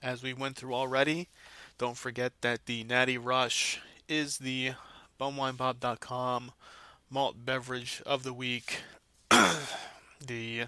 as 0.02 0.22
we 0.22 0.32
went 0.32 0.56
through 0.56 0.74
already, 0.74 1.28
don't 1.76 1.96
forget 1.96 2.32
that 2.40 2.66
the 2.66 2.84
Natty 2.84 3.18
Rush 3.18 3.80
is 4.08 4.38
the 4.38 4.72
bumwinebob.com 5.20 6.52
malt 7.10 7.44
beverage 7.44 8.02
of 8.06 8.22
the 8.22 8.32
week. 8.32 8.80
the 10.24 10.66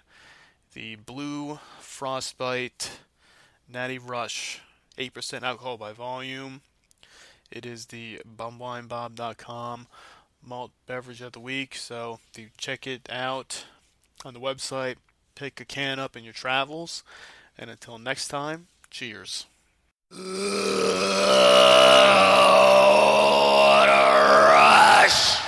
the 0.74 0.96
Blue 0.96 1.58
Frostbite 1.80 2.90
Natty 3.70 3.98
Rush, 3.98 4.60
8% 4.96 5.42
alcohol 5.42 5.76
by 5.76 5.92
volume. 5.92 6.62
It 7.50 7.66
is 7.66 7.86
the 7.86 8.20
bumwinebob.com 8.26 9.86
malt 10.44 10.70
beverage 10.86 11.20
of 11.20 11.32
the 11.32 11.40
week. 11.40 11.74
So 11.74 12.20
if 12.32 12.38
you 12.38 12.48
check 12.56 12.86
it 12.86 13.08
out 13.10 13.64
on 14.24 14.32
the 14.34 14.40
website, 14.40 14.96
pick 15.34 15.60
a 15.60 15.64
can 15.64 15.98
up 15.98 16.16
in 16.16 16.24
your 16.24 16.32
travels. 16.32 17.02
And 17.58 17.68
until 17.70 17.98
next 17.98 18.28
time, 18.28 18.68
cheers. 18.90 19.46
What 20.10 20.22
a 23.88 24.50
rush! 24.50 25.47